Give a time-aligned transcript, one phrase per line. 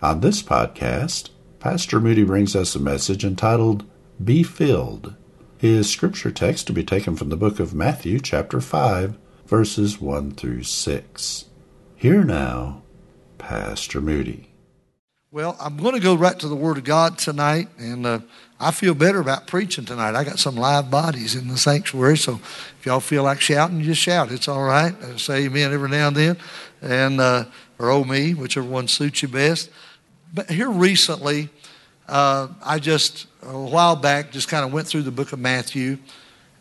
[0.00, 3.84] On this podcast, Pastor Moody brings us a message entitled
[4.22, 5.16] Be Filled.
[5.56, 10.30] His scripture text to be taken from the book of Matthew, chapter 5, verses 1
[10.34, 11.46] through 6.
[11.96, 12.82] Here now,
[13.38, 14.50] Pastor Moody.
[15.32, 18.20] Well, I'm going to go right to the Word of God tonight, and uh,
[18.60, 20.14] I feel better about preaching tonight.
[20.14, 24.00] I got some live bodies in the sanctuary, so if y'all feel like shouting, just
[24.00, 24.30] shout.
[24.30, 24.94] It's all right.
[25.02, 26.36] Uh, say amen every now and then,
[26.80, 27.46] and uh,
[27.80, 29.70] or oh me, whichever one suits you best.
[30.32, 31.48] But here recently,
[32.08, 35.98] uh, I just a while back just kind of went through the book of Matthew,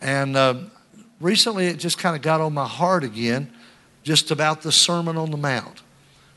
[0.02, 0.56] and uh,
[1.20, 3.52] recently it just kind of got on my heart again,
[4.04, 5.82] just about the Sermon on the Mount,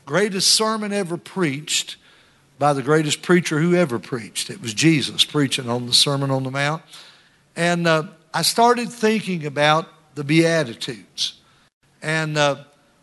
[0.05, 1.97] greatest sermon ever preached
[2.59, 4.49] by the greatest preacher who ever preached.
[4.49, 6.83] It was Jesus preaching on the Sermon on the Mount.
[7.55, 11.39] And uh, I started thinking about the Beatitudes.
[12.03, 12.57] And, uh,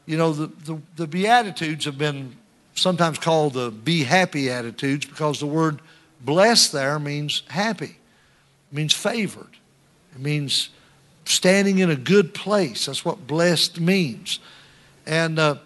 [0.07, 2.37] you know, the, the, the Beatitudes have been
[2.79, 5.81] sometimes called the be happy attitudes because the word
[6.21, 7.97] blessed there means happy,
[8.71, 9.57] it means favored,
[10.15, 10.71] it means
[11.25, 12.87] standing in a good place.
[12.87, 14.39] That's what blessed means.
[15.07, 15.57] And uh,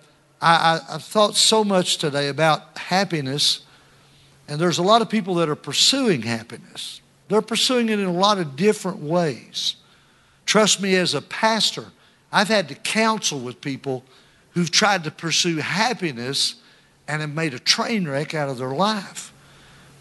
[0.40, 3.62] I, I, I thought so much today about happiness
[4.48, 7.00] and there's a lot of people that are pursuing happiness.
[7.28, 9.77] They're pursuing it in a lot of different ways.
[10.44, 11.86] Trust me, as a pastor,
[12.30, 14.05] I've had to counsel with people
[14.50, 16.56] who've tried to pursue happiness
[17.12, 19.34] and have made a train wreck out of their life.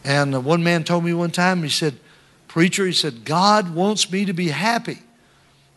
[0.01, 1.99] And uh, one man told me one time, he said,
[2.47, 4.99] Preacher, he said, God wants me to be happy.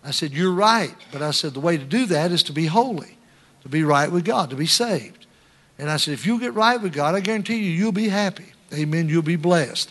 [0.05, 0.95] I said, You're right.
[1.11, 3.19] But I said, The way to do that is to be holy,
[3.63, 5.27] to be right with God, to be saved.
[5.77, 8.53] And I said, If you get right with God, I guarantee you, you'll be happy.
[8.73, 9.09] Amen.
[9.09, 9.91] You'll be blessed.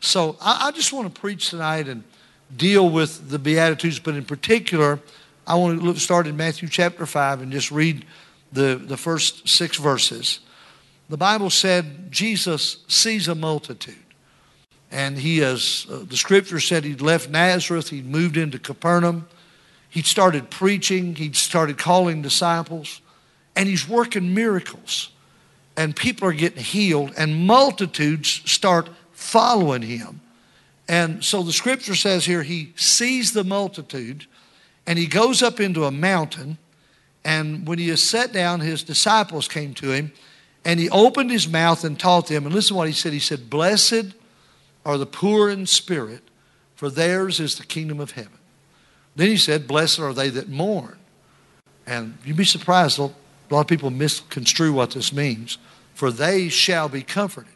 [0.00, 2.02] So I, I just want to preach tonight and
[2.56, 5.00] deal with the Beatitudes, but in particular,
[5.46, 8.06] I want to look, start in Matthew chapter 5 and just read
[8.52, 10.40] the, the first six verses.
[11.08, 13.96] The Bible said Jesus sees a multitude.
[14.90, 19.28] And he has, uh, the scripture said he'd left Nazareth, he'd moved into Capernaum,
[19.90, 23.02] he'd started preaching, he'd started calling disciples,
[23.54, 25.10] and he's working miracles
[25.78, 30.20] and people are getting healed, and multitudes start following him.
[30.88, 34.26] And so the scripture says here, he sees the multitude
[34.88, 36.58] and he goes up into a mountain.
[37.24, 40.12] And when he is set down, his disciples came to him
[40.64, 42.44] and he opened his mouth and taught them.
[42.44, 43.12] And listen to what he said.
[43.12, 44.14] He said, Blessed
[44.84, 46.22] are the poor in spirit,
[46.74, 48.38] for theirs is the kingdom of heaven.
[49.16, 50.98] Then he said, Blessed are they that mourn.
[51.86, 53.10] And you'd be surprised, a
[53.50, 55.58] lot of people misconstrue what this means
[55.98, 57.52] for they shall be comforted.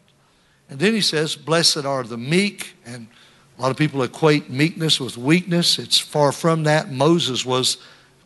[0.69, 2.75] And then he says, Blessed are the meek.
[2.85, 3.07] And
[3.57, 5.79] a lot of people equate meekness with weakness.
[5.79, 6.91] It's far from that.
[6.91, 7.77] Moses was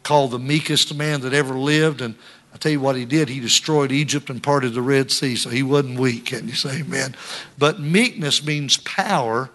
[0.02, 2.02] called the meekest man that ever lived.
[2.02, 2.16] And
[2.54, 3.30] I tell you what he did.
[3.30, 5.36] He destroyed Egypt and parted the Red Sea.
[5.36, 6.28] So he wasn't weak.
[6.28, 7.16] Can you say amen?
[7.58, 9.50] But meekness means power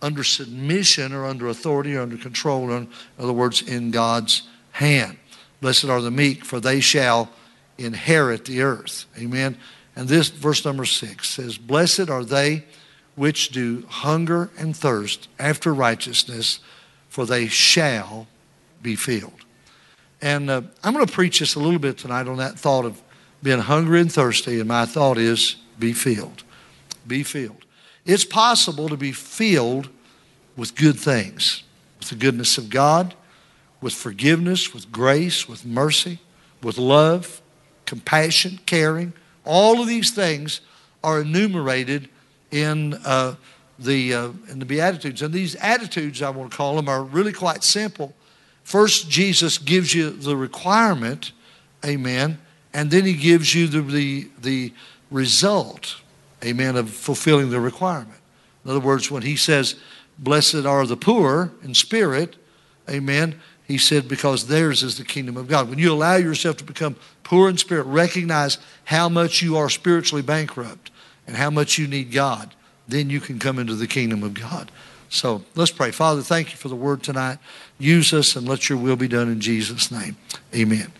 [0.00, 2.70] under submission or under authority or under control.
[2.70, 4.42] In other words, in God's
[4.72, 5.18] hand.
[5.60, 7.30] Blessed are the meek, for they shall
[7.78, 9.06] inherit the earth.
[9.18, 9.56] Amen.
[9.94, 12.64] And this verse number six says, Blessed are they
[13.14, 16.60] which do hunger and thirst after righteousness,
[17.08, 18.28] for they shall
[18.82, 19.45] be filled.
[20.26, 23.00] And uh, I'm going to preach just a little bit tonight on that thought of
[23.44, 24.58] being hungry and thirsty.
[24.58, 26.42] And my thought is, be filled.
[27.06, 27.64] Be filled.
[28.04, 29.88] It's possible to be filled
[30.56, 31.62] with good things,
[32.00, 33.14] with the goodness of God,
[33.80, 36.18] with forgiveness, with grace, with mercy,
[36.60, 37.40] with love,
[37.84, 39.12] compassion, caring
[39.44, 40.60] all of these things
[41.04, 42.08] are enumerated
[42.50, 43.36] in uh,
[43.78, 47.32] the uh, in the Beatitudes, and these attitudes, I want to call them, are really
[47.32, 48.12] quite simple.
[48.66, 51.30] First, Jesus gives you the requirement,
[51.84, 52.38] Amen,
[52.74, 54.72] and then He gives you the the, the
[55.08, 56.00] result,
[56.44, 58.18] Amen, of fulfilling the requirement.
[58.64, 59.76] In other words, when He says,
[60.18, 62.34] "Blessed are the poor in spirit,"
[62.90, 63.40] Amen.
[63.68, 65.70] He said, because theirs is the kingdom of God.
[65.70, 70.22] When you allow yourself to become poor in spirit, recognize how much you are spiritually
[70.22, 70.90] bankrupt
[71.26, 72.52] and how much you need God,
[72.88, 74.72] then you can come into the kingdom of God.
[75.08, 75.90] So let's pray.
[75.90, 77.38] Father, thank you for the word tonight.
[77.78, 80.16] Use us and let your will be done in Jesus' name.
[80.54, 80.92] Amen.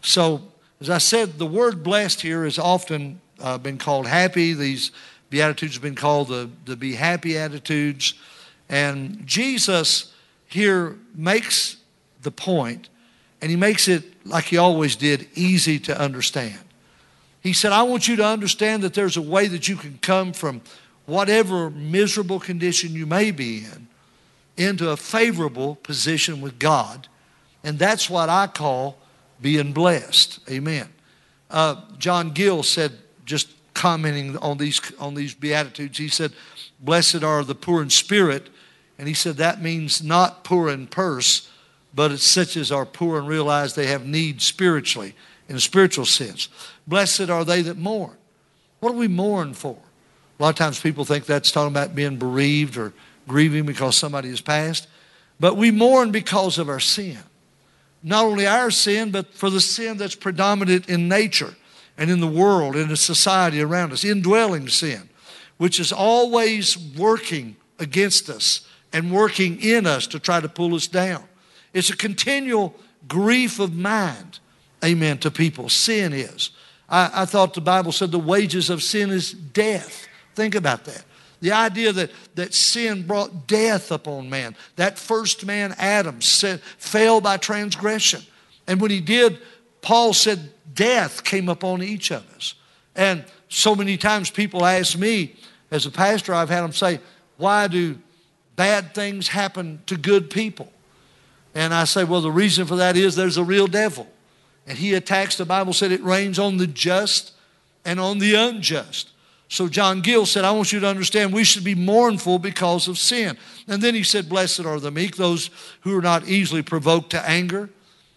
[0.00, 0.42] So
[0.80, 4.54] as I said, the word blessed here has often uh, been called happy.
[4.54, 4.92] These
[5.30, 8.14] Beatitudes have been called the, the be happy attitudes.
[8.68, 10.14] And Jesus
[10.46, 11.76] here makes
[12.22, 12.88] the point,
[13.40, 16.58] and he makes it like he always did, easy to understand.
[17.40, 20.32] He said, I want you to understand that there's a way that you can come
[20.32, 20.60] from
[21.08, 23.88] whatever miserable condition you may be in
[24.58, 27.08] into a favorable position with God.
[27.64, 28.98] And that's what I call
[29.40, 30.38] being blessed.
[30.50, 30.88] Amen.
[31.50, 32.92] Uh, John Gill said,
[33.24, 36.32] just commenting on these, on these Beatitudes, he said,
[36.78, 38.50] Blessed are the poor in spirit.
[38.98, 41.50] And he said that means not poor in purse,
[41.94, 45.14] but it's such as are poor and realize they have need spiritually,
[45.48, 46.48] in a spiritual sense.
[46.86, 48.16] Blessed are they that mourn.
[48.80, 49.78] What do we mourn for?
[50.38, 52.92] A lot of times people think that's talking about being bereaved or
[53.26, 54.88] grieving because somebody has passed.
[55.40, 57.18] But we mourn because of our sin.
[58.02, 61.54] Not only our sin, but for the sin that's predominant in nature
[61.96, 65.08] and in the world, in the society around us, indwelling sin,
[65.56, 70.86] which is always working against us and working in us to try to pull us
[70.86, 71.24] down.
[71.72, 72.74] It's a continual
[73.08, 74.38] grief of mind,
[74.84, 75.68] amen, to people.
[75.68, 76.50] Sin is.
[76.88, 80.07] I, I thought the Bible said the wages of sin is death.
[80.38, 81.04] Think about that.
[81.40, 84.54] The idea that, that sin brought death upon man.
[84.76, 88.22] That first man, Adam, said, fell by transgression.
[88.68, 89.40] And when he did,
[89.82, 92.54] Paul said, death came upon each of us.
[92.94, 95.34] And so many times people ask me,
[95.72, 97.00] as a pastor, I've had them say,
[97.36, 97.98] why do
[98.54, 100.70] bad things happen to good people?
[101.52, 104.06] And I say, well, the reason for that is there's a real devil.
[104.68, 107.32] And he attacks, the Bible said it rains on the just
[107.84, 109.10] and on the unjust.
[109.48, 112.98] So John Gill said, I want you to understand we should be mournful because of
[112.98, 113.38] sin.
[113.66, 115.50] And then he said, Blessed are the meek, those
[115.80, 117.70] who are not easily provoked to anger,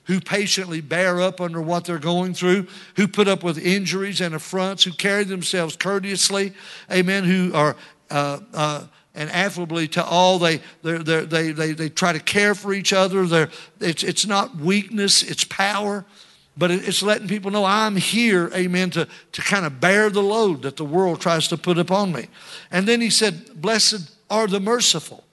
[0.05, 2.67] who patiently bear up under what they're going through,
[2.97, 6.51] who put up with injuries and affronts, who carry themselves courteously,
[6.91, 7.77] amen, who are
[8.09, 8.85] uh, uh,
[9.15, 10.37] and affably to all.
[10.37, 13.25] They, they, they, they, they try to care for each other.
[13.25, 13.49] They're,
[13.79, 16.05] it's, it's not weakness, it's power.
[16.57, 20.63] But it's letting people know I'm here, amen, to, to kind of bear the load
[20.63, 22.27] that the world tries to put upon me.
[22.69, 25.23] And then he said, Blessed are the merciful.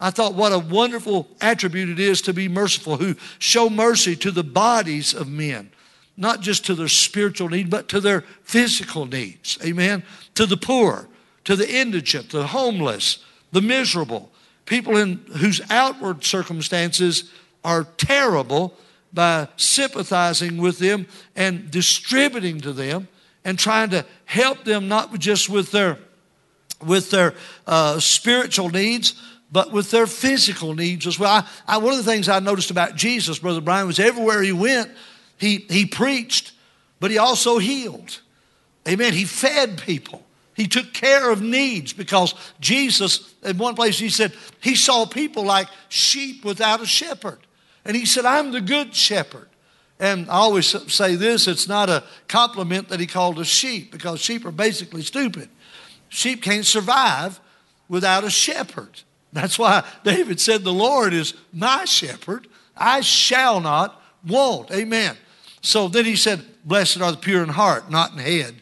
[0.00, 4.30] I thought what a wonderful attribute it is to be merciful, who show mercy to
[4.30, 5.70] the bodies of men,
[6.16, 9.58] not just to their spiritual need, but to their physical needs.
[9.64, 10.04] Amen.
[10.34, 11.08] To the poor,
[11.44, 14.30] to the indigent, the homeless, the miserable,
[14.66, 17.30] people in whose outward circumstances
[17.64, 18.76] are terrible
[19.12, 23.08] by sympathizing with them and distributing to them
[23.44, 25.98] and trying to help them not just with their
[26.84, 27.34] with their
[27.66, 29.20] uh, spiritual needs
[29.50, 31.30] but with their physical needs as well.
[31.66, 34.52] I, I, one of the things i noticed about jesus brother brian was everywhere he
[34.52, 34.90] went
[35.38, 36.52] he, he preached
[37.00, 38.20] but he also healed.
[38.88, 39.12] Amen.
[39.12, 40.24] He fed people.
[40.54, 45.44] He took care of needs because jesus in one place he said he saw people
[45.44, 47.38] like sheep without a shepherd
[47.84, 49.48] and he said, I'm the good shepherd.
[50.00, 54.20] And I always say this it's not a compliment that he called us sheep because
[54.20, 55.48] sheep are basically stupid.
[56.08, 57.40] Sheep can't survive
[57.88, 59.02] without a shepherd.
[59.32, 62.46] That's why David said, The Lord is my shepherd.
[62.76, 64.70] I shall not want.
[64.70, 65.16] Amen.
[65.60, 68.54] So then he said, Blessed are the pure in heart, not in head.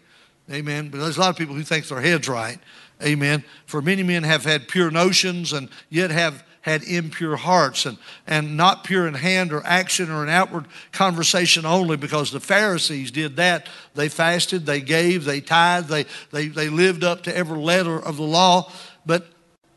[0.50, 0.88] Amen.
[0.88, 2.58] But there's a lot of people who think their head's right.
[3.02, 3.44] Amen.
[3.66, 7.96] For many men have had pure notions and yet have had impure hearts and,
[8.26, 13.12] and not pure in hand or action or an outward conversation only because the Pharisees
[13.12, 13.68] did that.
[13.94, 18.16] They fasted, they gave, they tithed, they, they, they lived up to every letter of
[18.16, 18.72] the law.
[19.06, 19.28] But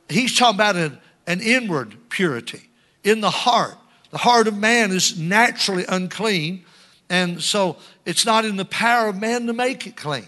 [0.09, 2.71] he's talking about an, an inward purity
[3.03, 3.77] in the heart.
[4.09, 6.65] The heart of man is naturally unclean,
[7.07, 10.25] and so it's not in the power of man to make it clean.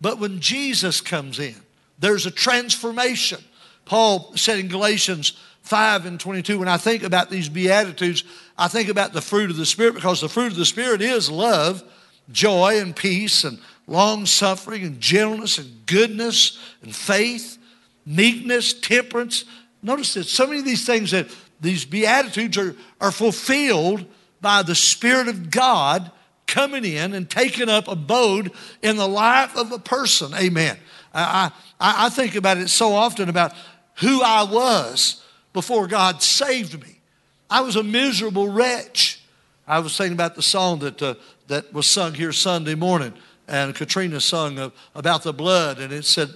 [0.00, 1.56] But when Jesus comes in,
[1.98, 3.44] there's a transformation.
[3.84, 5.38] Paul said in Galatians
[5.70, 8.24] 5 and 22, when I think about these Beatitudes,
[8.58, 11.30] I think about the fruit of the Spirit because the fruit of the Spirit is
[11.30, 11.84] love,
[12.32, 17.56] joy, and peace, and long suffering, and gentleness, and goodness, and faith,
[18.04, 19.44] meekness, temperance.
[19.80, 21.28] Notice that so many of these things that
[21.60, 24.04] these Beatitudes are, are fulfilled
[24.40, 26.10] by the Spirit of God
[26.48, 28.50] coming in and taking up abode
[28.82, 30.34] in the life of a person.
[30.34, 30.76] Amen.
[31.14, 33.52] I, I, I think about it so often about
[34.00, 37.00] who I was before God saved me.
[37.48, 39.20] I was a miserable wretch.
[39.66, 41.14] I was thinking about the song that, uh,
[41.48, 43.12] that was sung here Sunday morning,
[43.48, 46.28] and Katrina sung about the blood, and it said,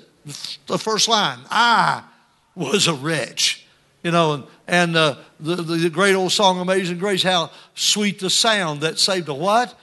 [0.66, 2.02] the first line, I
[2.54, 3.66] was a wretch.
[4.02, 8.30] You know, and, and uh, the, the great old song, Amazing Grace, how sweet the
[8.30, 9.74] sound that saved a what?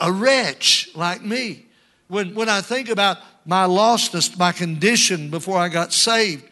[0.00, 1.66] a wretch like me.
[2.08, 6.44] When, when I think about my lostness, my condition before I got saved,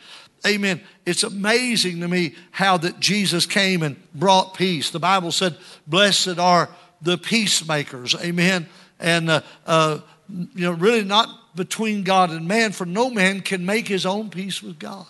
[0.47, 4.91] amen, it's amazing to me how that Jesus came and brought peace.
[4.91, 5.57] The Bible said,
[5.87, 6.69] Blessed are
[7.01, 8.69] the peacemakers, amen.
[8.99, 13.67] And, uh, uh, you know, really not between God and man, for no man can
[13.67, 15.07] make his own peace with God.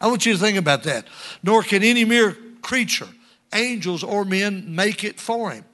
[0.00, 1.06] I want you to think about that.
[1.42, 3.08] Nor can any mere creature,
[3.52, 5.64] angels or men, make it for him.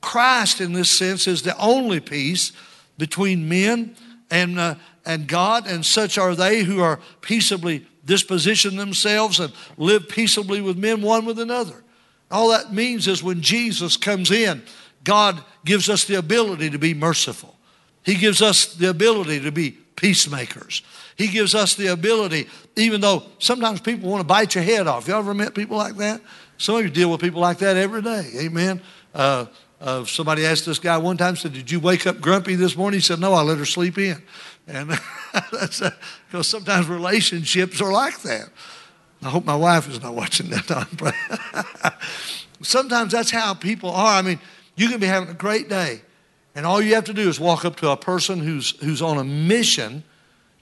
[0.00, 2.52] Christ, in this sense, is the only peace
[2.98, 3.96] between men
[4.30, 10.08] and, uh, and God, and such are they who are peaceably disposition themselves and live
[10.08, 11.84] peaceably with men one with another.
[12.30, 14.62] All that means is when Jesus comes in,
[15.04, 17.56] God gives us the ability to be merciful.
[18.02, 20.82] He gives us the ability to be peacemakers.
[21.16, 25.08] He gives us the ability, even though sometimes people want to bite your head off.
[25.08, 26.20] You ever met people like that?
[26.58, 28.30] Some of you deal with people like that every day.
[28.38, 28.80] Amen.
[29.14, 29.46] Uh,
[29.80, 32.98] uh, somebody asked this guy one time, said, Did you wake up grumpy this morning?
[32.98, 34.22] He said, No, I let her sleep in.
[34.66, 34.90] And
[35.52, 35.82] that's
[36.26, 38.48] because sometimes relationships are like that.
[39.22, 41.92] I hope my wife is not watching that time.
[42.62, 44.18] sometimes that's how people are.
[44.18, 44.38] I mean,
[44.76, 46.02] you can be having a great day,
[46.54, 49.18] and all you have to do is walk up to a person who's, who's on
[49.18, 50.04] a mission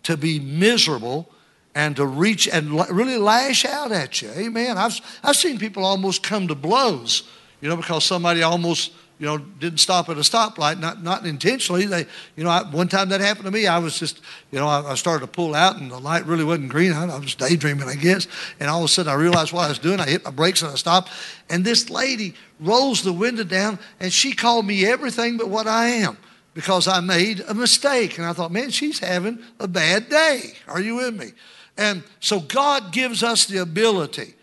[0.04, 1.30] to be miserable
[1.75, 4.30] and to reach and really lash out at you.
[4.30, 4.78] Amen.
[4.78, 7.25] I've, I've seen people almost come to blows,
[7.61, 11.87] you know, because somebody almost you know, didn't stop at a stoplight, not, not intentionally.
[11.87, 12.06] They,
[12.37, 13.66] you know, I, one time that happened to me.
[13.66, 16.42] I was just, you know, I, I, started to pull out and the light really
[16.42, 16.92] wasn't green.
[16.92, 18.26] I, I, was daydreaming, I guess.
[18.59, 20.00] And all of a sudden I realized what I was doing.
[20.00, 21.12] I hit my brakes and I stopped.
[21.49, 25.87] And this lady rolls the window down and she called me everything but what I
[25.87, 26.16] am
[26.52, 28.18] because I made a mistake.
[28.18, 30.54] And I thought, man, she's having a bad day.
[30.66, 31.33] Are you with me?
[31.76, 34.35] And so God gives us the ability,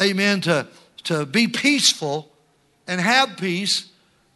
[0.00, 0.66] amen, to,
[1.04, 2.30] to be peaceful
[2.86, 3.91] and have peace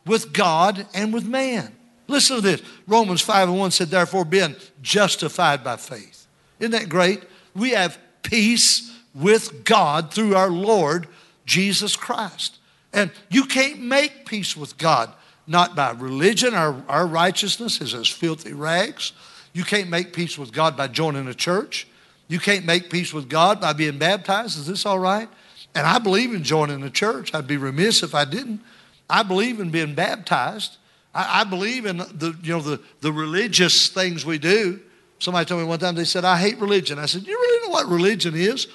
[0.07, 1.75] with God and with man.
[2.09, 2.63] Listen to this.
[2.87, 6.27] Romans 5 and 1 said, therefore, being justified by faith.
[6.61, 7.25] Isn't that great?
[7.55, 11.09] We have peace with God through our Lord
[11.45, 12.59] Jesus Christ.
[12.93, 15.13] And you can't make peace with God,
[15.47, 16.55] not by religion.
[16.55, 19.13] Our, our righteousness is as filthy rags.
[19.53, 21.89] You can't make peace with God by joining a church.
[22.29, 24.59] You can't make peace with God by being baptized.
[24.59, 25.29] Is this all right?
[25.75, 27.35] And I believe in joining a church.
[27.35, 28.61] I'd be remiss if I didn't.
[29.09, 30.77] I believe in being baptized.
[31.15, 34.81] I, I believe in the, you know, the, the religious things we do.
[35.19, 36.99] Somebody told me one time, they said, I hate religion.
[36.99, 38.67] I said, You really know what religion is?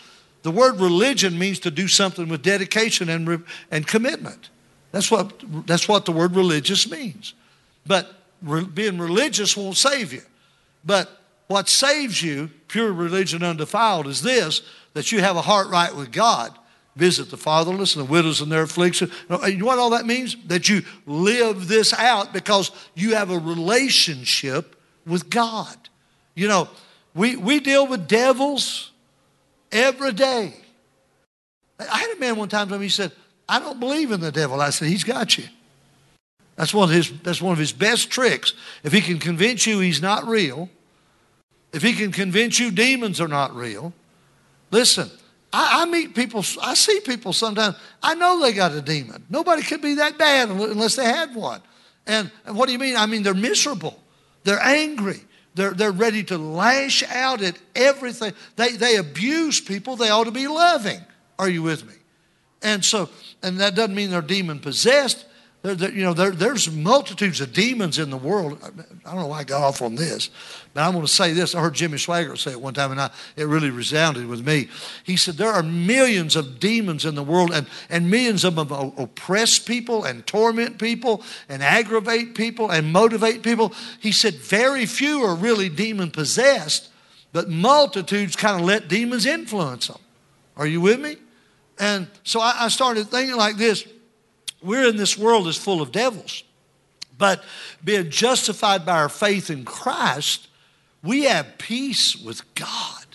[0.43, 4.49] The word religion means to do something with dedication and, and commitment.
[4.91, 5.33] That's what,
[5.67, 7.35] that's what the word religious means.
[7.85, 8.11] But
[8.41, 10.23] re, being religious won't save you.
[10.83, 11.09] But
[11.47, 14.61] what saves you, pure religion undefiled, is this
[14.93, 16.57] that you have a heart right with God
[16.95, 19.11] visit the fatherless and the widows in their affliction.
[19.29, 20.35] You know what all that means?
[20.47, 25.75] That you live this out because you have a relationship with God.
[26.35, 26.69] You know,
[27.13, 28.91] we, we deal with devils
[29.71, 30.53] every day.
[31.79, 33.11] I had a man one time tell me, he said,
[33.49, 34.61] I don't believe in the devil.
[34.61, 35.45] I said, He's got you.
[36.55, 38.53] That's one of his, that's one of his best tricks.
[38.83, 40.69] If he can convince you he's not real,
[41.73, 43.93] if he can convince you demons are not real,
[44.69, 45.09] listen,
[45.53, 49.25] I, I, meet people, I see people sometimes, I know they got a demon.
[49.29, 51.61] Nobody could be that bad unless they had one.
[52.07, 52.95] And, and what do you mean?
[52.95, 54.01] I mean, they're miserable,
[54.43, 55.21] they're angry.
[55.53, 58.33] They're, they're ready to lash out at everything.
[58.55, 61.01] They, they abuse people they ought to be loving.
[61.37, 61.93] Are you with me?
[62.61, 63.09] And so,
[63.43, 65.25] and that doesn't mean they're demon possessed.
[65.63, 68.57] There, there, you know, there, there's multitudes of demons in the world.
[69.05, 70.31] I don't know why I got off on this,
[70.73, 71.53] but I'm going to say this.
[71.53, 74.69] I heard Jimmy Swaggart say it one time, and I, it really resounded with me.
[75.03, 78.71] He said, There are millions of demons in the world, and, and millions of them
[78.71, 83.71] oppress people, and torment people, and aggravate people, and motivate people.
[83.99, 86.89] He said, Very few are really demon possessed,
[87.33, 89.99] but multitudes kind of let demons influence them.
[90.57, 91.17] Are you with me?
[91.77, 93.87] And so I, I started thinking like this
[94.61, 96.43] we're in this world that's full of devils.
[97.17, 97.43] But
[97.83, 100.47] being justified by our faith in Christ,
[101.03, 103.05] we have peace with God.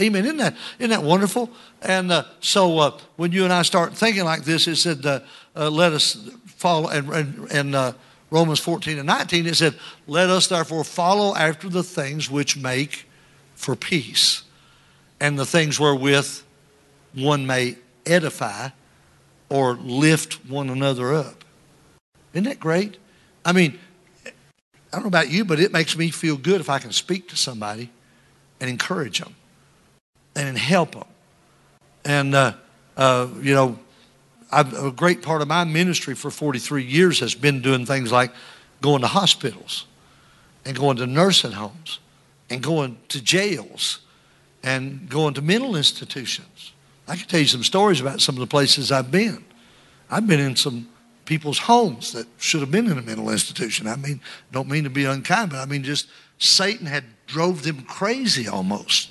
[0.00, 0.24] Amen.
[0.24, 1.50] Isn't that, isn't that wonderful?
[1.82, 5.20] And uh, so uh, when you and I start thinking like this, it said, uh,
[5.56, 7.92] uh let us follow, and, and, and uh,
[8.30, 9.74] Romans 14 and 19, it said,
[10.06, 13.06] let us therefore follow after the things which make
[13.54, 14.42] for peace
[15.20, 16.42] and the things wherewith
[17.14, 17.76] one may
[18.06, 18.68] edify
[19.48, 21.44] or lift one another up.
[22.32, 22.98] Isn't that great?
[23.44, 23.78] I mean,
[24.26, 24.30] I
[24.92, 27.36] don't know about you, but it makes me feel good if I can speak to
[27.36, 27.90] somebody
[28.60, 29.34] and encourage them
[30.34, 31.04] and help them.
[32.04, 32.54] And, uh,
[32.96, 33.78] uh, you know,
[34.50, 38.32] I've, a great part of my ministry for 43 years has been doing things like
[38.80, 39.86] going to hospitals
[40.64, 41.98] and going to nursing homes
[42.48, 44.00] and going to jails
[44.62, 46.72] and going to mental institutions.
[47.08, 49.44] I can tell you some stories about some of the places I've been.
[50.10, 50.88] I've been in some
[51.24, 53.86] people's homes that should have been in a mental institution.
[53.86, 54.20] I mean,
[54.52, 59.10] don't mean to be unkind, but I mean just Satan had drove them crazy almost.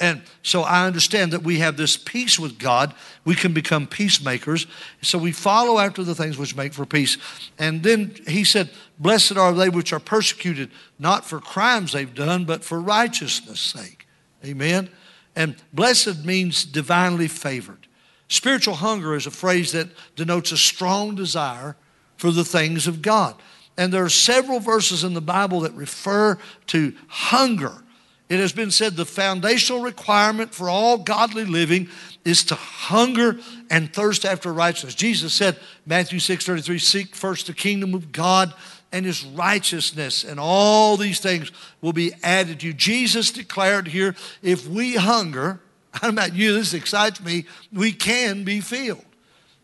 [0.00, 2.94] And so I understand that we have this peace with God.
[3.24, 4.66] We can become peacemakers.
[5.02, 7.18] So we follow after the things which make for peace.
[7.58, 12.44] And then he said, Blessed are they which are persecuted, not for crimes they've done,
[12.44, 14.06] but for righteousness' sake.
[14.44, 14.88] Amen.
[15.36, 17.86] And blessed means divinely favored.
[18.28, 21.76] Spiritual hunger is a phrase that denotes a strong desire
[22.16, 23.34] for the things of God.
[23.76, 27.82] And there are several verses in the Bible that refer to hunger.
[28.28, 31.88] It has been said the foundational requirement for all godly living
[32.24, 33.38] is to hunger
[33.70, 34.94] and thirst after righteousness.
[34.94, 38.52] Jesus said, Matthew 6 33, seek first the kingdom of God
[38.92, 42.72] and his righteousness, and all these things will be added to you.
[42.72, 45.60] Jesus declared here, if we hunger,
[45.92, 49.04] I don't know about you, this excites me, we can be filled.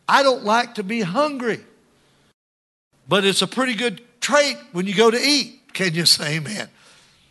[0.07, 1.61] I don't like to be hungry,
[3.09, 5.73] but it's a pretty good trait when you go to eat.
[5.73, 6.69] Can you say amen?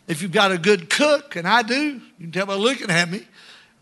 [0.06, 3.10] If you've got a good cook, and I do, you can tell by looking at
[3.10, 3.22] me.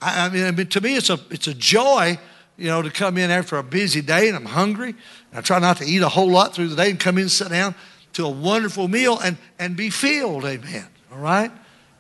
[0.00, 2.18] I, I, mean, I mean, to me, it's a, it's a joy,
[2.56, 4.90] you know, to come in after a busy day and I'm hungry.
[5.30, 7.22] And I try not to eat a whole lot through the day and come in
[7.22, 7.74] and sit down
[8.14, 10.44] to a wonderful meal and, and be filled.
[10.44, 10.86] Amen.
[11.12, 11.50] All right?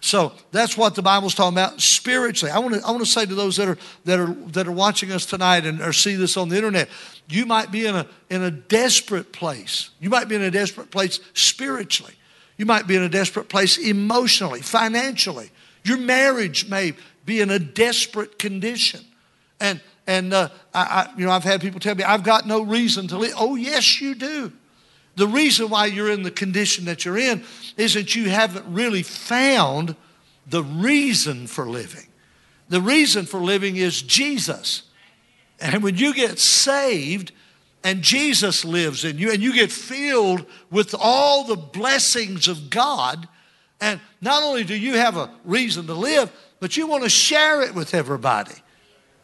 [0.02, 2.50] So that's what the Bible's talking about spiritually.
[2.50, 4.72] I want to I want to say to those that are that are that are
[4.72, 6.88] watching us tonight and or see this on the internet,
[7.28, 9.90] you might be in a in a desperate place.
[10.00, 12.14] You might be in a desperate place spiritually.
[12.58, 15.52] You might be in a desperate place emotionally, financially.
[15.84, 19.04] Your marriage may be in a desperate condition.
[19.60, 22.62] And and uh, I, I, you know I've had people tell me I've got no
[22.62, 23.34] reason to live.
[23.36, 24.52] Oh yes, you do.
[25.16, 27.44] The reason why you're in the condition that you're in
[27.76, 29.94] is that you haven't really found
[30.46, 32.06] the reason for living.
[32.68, 34.84] The reason for living is Jesus.
[35.60, 37.32] And when you get saved
[37.84, 43.28] and Jesus lives in you and you get filled with all the blessings of God,
[43.80, 47.62] and not only do you have a reason to live, but you want to share
[47.62, 48.54] it with everybody.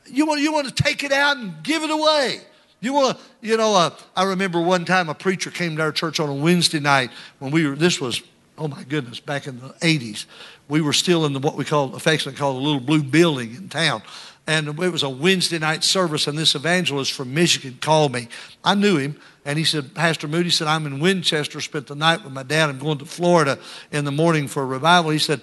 [0.07, 2.41] You want, you want to take it out and give it away.
[2.81, 6.21] You want you know, uh, I remember one time a preacher came to our church
[6.21, 8.23] on a Wednesday night when we were, this was,
[8.57, 10.27] oh my goodness, back in the 80s.
[10.69, 13.69] We were still in the, what we call, affectionately called the little blue building in
[13.69, 14.03] town.
[14.47, 18.29] And it was a Wednesday night service, and this evangelist from Michigan called me.
[18.65, 22.25] I knew him, and he said, Pastor Moody said, I'm in Winchester, spent the night
[22.25, 22.71] with my dad.
[22.71, 23.59] I'm going to Florida
[23.93, 25.11] in the morning for a revival.
[25.11, 25.43] He said,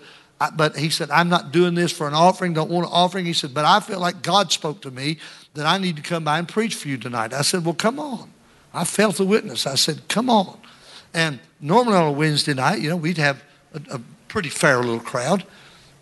[0.56, 3.26] but he said, I'm not doing this for an offering, don't want an offering.
[3.26, 5.18] He said, but I feel like God spoke to me
[5.56, 7.34] that I need to come by and preach for you tonight.
[7.34, 8.32] I said, well, come on.
[8.74, 9.66] I felt the witness.
[9.66, 10.60] I said, come on.
[11.14, 15.00] And normally on a Wednesday night, you know, we'd have a, a pretty fair little
[15.00, 15.46] crowd.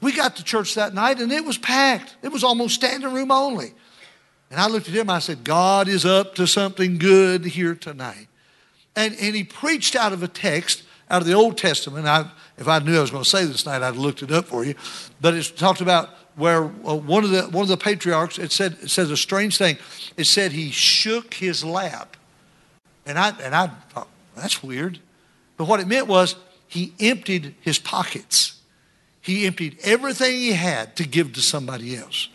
[0.02, 2.16] We got to church that night and it was packed.
[2.24, 3.74] It was almost standing room only.
[4.50, 8.28] And I looked at him, I said, God is up to something good here tonight.
[8.96, 12.08] And, and he preached out of a text out of the Old Testament.
[12.08, 14.32] I, if I knew I was going to say this tonight, I'd have looked it
[14.32, 14.76] up for you.
[15.22, 18.78] But it talked about where uh, one of the one of the patriarchs it said
[18.82, 19.78] it says a strange thing.
[20.18, 22.18] It said he shook his lap,
[23.06, 25.00] and I and I thought that's weird,
[25.58, 26.36] but what it meant was
[26.68, 28.60] he emptied his pockets.
[29.22, 32.30] He emptied everything he had to give to somebody else,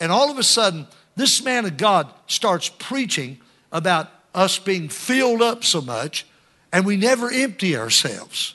[0.00, 3.38] and all of a sudden, this man of God starts preaching
[3.70, 6.26] about us being filled up so much,
[6.72, 8.54] and we never empty ourselves.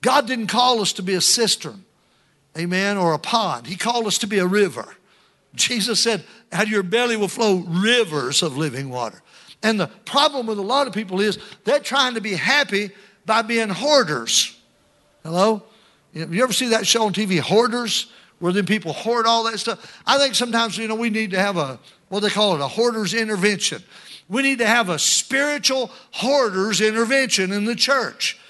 [0.00, 1.84] God didn't call us to be a cistern
[2.60, 3.66] amen, or a pond.
[3.66, 4.86] He called us to be a river.
[5.54, 9.20] Jesus said, out of your belly will flow rivers of living water.
[9.62, 12.90] And the problem with a lot of people is they're trying to be happy
[13.26, 14.58] by being hoarders.
[15.22, 15.62] Hello?
[16.12, 20.02] You ever see that show on TV, Hoarders, where then people hoard all that stuff?
[20.06, 22.66] I think sometimes, you know, we need to have a, what they call it, a
[22.66, 23.82] hoarder's intervention.
[24.28, 28.40] We need to have a spiritual hoarder's intervention in the church.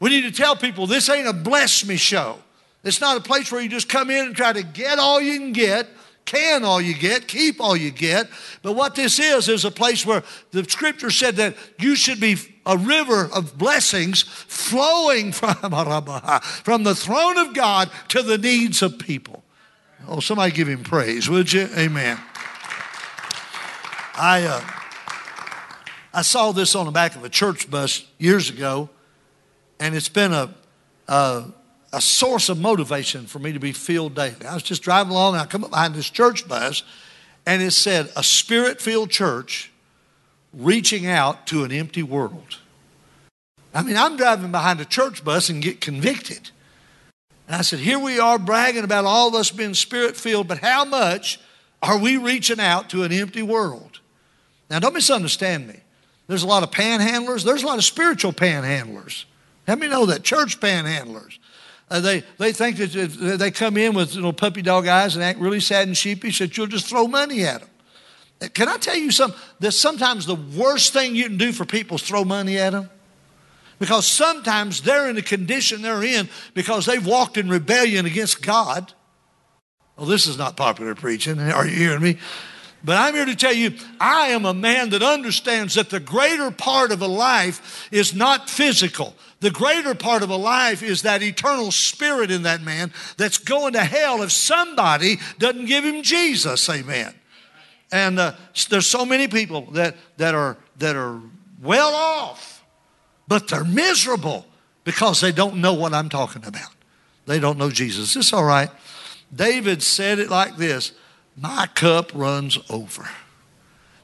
[0.00, 2.38] We need to tell people this ain't a bless me show.
[2.84, 5.38] It's not a place where you just come in and try to get all you
[5.38, 5.88] can get,
[6.24, 8.28] can all you get, keep all you get.
[8.62, 12.36] But what this is, is a place where the scripture said that you should be
[12.66, 18.98] a river of blessings flowing from, from the throne of God to the needs of
[18.98, 19.42] people.
[20.06, 21.68] Oh, somebody give him praise, would you?
[21.76, 22.18] Amen.
[24.14, 24.60] I, uh,
[26.12, 28.90] I saw this on the back of a church bus years ago,
[29.80, 30.54] and it's been a,
[31.06, 31.44] a
[31.92, 34.46] a source of motivation for me to be filled daily.
[34.46, 36.82] I was just driving along and I come up behind this church bus
[37.46, 39.72] and it said, a spirit filled church
[40.52, 42.58] reaching out to an empty world.
[43.74, 46.50] I mean, I'm driving behind a church bus and get convicted.
[47.46, 50.58] And I said, Here we are bragging about all of us being spirit filled, but
[50.58, 51.40] how much
[51.82, 54.00] are we reaching out to an empty world?
[54.68, 55.80] Now, don't misunderstand me.
[56.26, 59.24] There's a lot of panhandlers, there's a lot of spiritual panhandlers.
[59.66, 60.22] Let me know that?
[60.22, 61.38] Church panhandlers.
[61.90, 65.24] Uh, they, they think that if they come in with know, puppy dog eyes and
[65.24, 67.70] act really sad and sheepish that you'll just throw money at them.
[68.42, 69.40] Uh, can I tell you something?
[69.60, 72.90] That sometimes the worst thing you can do for people is throw money at them.
[73.78, 78.92] Because sometimes they're in the condition they're in because they've walked in rebellion against God.
[79.96, 81.40] Well, this is not popular preaching.
[81.40, 82.18] Are you hearing me?
[82.84, 86.50] But I'm here to tell you, I am a man that understands that the greater
[86.50, 89.16] part of a life is not physical.
[89.40, 93.74] The greater part of a life is that eternal spirit in that man that's going
[93.74, 96.68] to hell if somebody doesn't give him Jesus.
[96.68, 97.14] Amen.
[97.92, 98.32] And uh,
[98.68, 101.20] there's so many people that, that, are, that are
[101.62, 102.58] well off
[103.28, 104.46] but they're miserable
[104.82, 106.70] because they don't know what I'm talking about.
[107.26, 108.16] They don't know Jesus.
[108.16, 108.70] It's all right.
[109.32, 110.92] David said it like this
[111.36, 113.08] My cup runs over.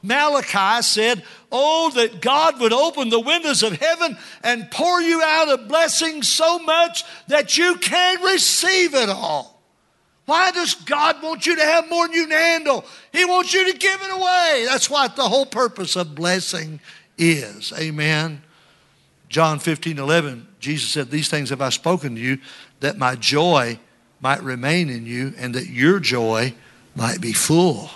[0.05, 5.49] Malachi said, Oh, that God would open the windows of heaven and pour you out
[5.49, 9.55] a blessing so much that you can't receive it all.
[10.25, 12.83] Why does God want you to have more than you can handle?
[13.11, 14.65] He wants you to give it away.
[14.67, 16.79] That's what the whole purpose of blessing
[17.17, 17.71] is.
[17.77, 18.41] Amen.
[19.29, 22.39] John 15, 11, Jesus said, These things have I spoken to you,
[22.79, 23.79] that my joy
[24.19, 26.53] might remain in you and that your joy
[26.95, 27.89] might be full.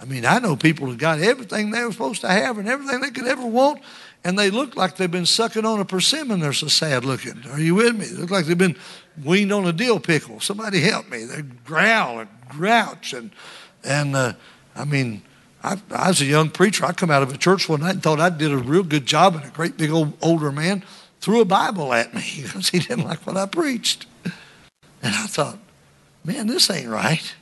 [0.00, 3.00] I mean, I know people who got everything they were supposed to have and everything
[3.00, 3.82] they could ever want,
[4.24, 6.40] and they look like they've been sucking on a persimmon.
[6.40, 7.42] They're so sad looking.
[7.50, 8.06] Are you with me?
[8.06, 8.76] They look like they've been
[9.22, 10.40] weaned on a dill pickle.
[10.40, 11.24] Somebody help me.
[11.24, 13.12] They growl and grouch.
[13.12, 13.30] And,
[13.84, 14.32] and uh,
[14.74, 15.22] I mean,
[15.62, 16.86] I, I, was a young preacher.
[16.86, 19.04] I come out of a church one night and thought I did a real good
[19.04, 20.82] job, and a great big old older man
[21.20, 24.06] threw a Bible at me because he didn't like what I preached.
[25.02, 25.58] And I thought,
[26.24, 27.34] man, this ain't right.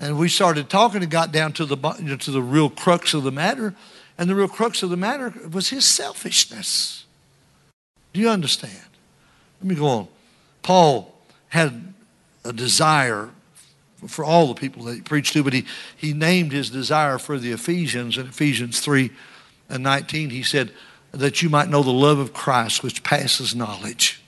[0.00, 3.12] And we started talking and got down to the, you know, to the real crux
[3.12, 3.74] of the matter.
[4.16, 7.04] And the real crux of the matter was his selfishness.
[8.12, 8.82] Do you understand?
[9.60, 10.08] Let me go on.
[10.62, 11.14] Paul
[11.48, 11.92] had
[12.44, 13.30] a desire
[14.06, 17.38] for all the people that he preached to, but he, he named his desire for
[17.38, 19.10] the Ephesians in Ephesians 3
[19.68, 20.30] and 19.
[20.30, 20.72] He said,
[21.12, 24.22] That you might know the love of Christ which passes knowledge.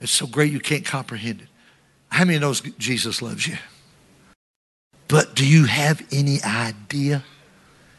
[0.00, 1.48] It's so great you can't comprehend it.
[2.10, 3.56] How many knows Jesus loves you?
[5.08, 7.24] But do you have any idea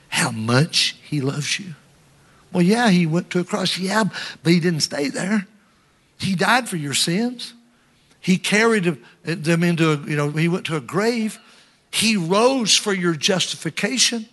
[0.09, 1.75] how much he loves you?
[2.51, 3.77] Well, yeah, he went to a cross.
[3.77, 4.05] Yeah,
[4.43, 5.47] but he didn't stay there.
[6.19, 7.53] He died for your sins.
[8.19, 11.39] He carried them into, a, you know, he went to a grave.
[11.91, 14.27] He rose for your justification.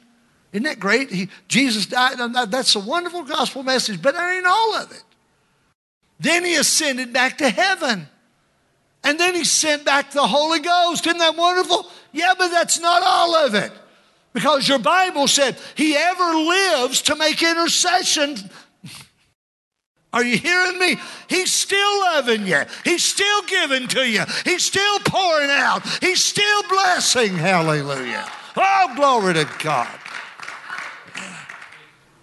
[0.53, 1.11] Isn't that great?
[1.11, 2.17] He, Jesus died.
[2.51, 5.03] That's a wonderful gospel message, but that ain't all of it.
[6.19, 8.09] Then he ascended back to heaven.
[9.05, 11.07] And then he sent back the Holy Ghost.
[11.07, 11.87] Isn't that wonderful?
[12.13, 13.71] Yeah, but that's not all of it.
[14.33, 18.37] Because your Bible said he ever lives to make intercession
[20.15, 20.97] are you hearing me?
[21.29, 22.63] He's still loving you.
[22.85, 24.23] He's still giving to you.
[24.45, 25.85] He's still pouring out.
[26.01, 27.35] He's still blessing.
[27.35, 28.25] Hallelujah.
[28.57, 29.89] Oh, glory to God.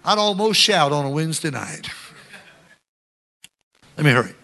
[0.06, 1.89] I'd almost shout on a Wednesday night.
[3.98, 4.36] Let me hurry.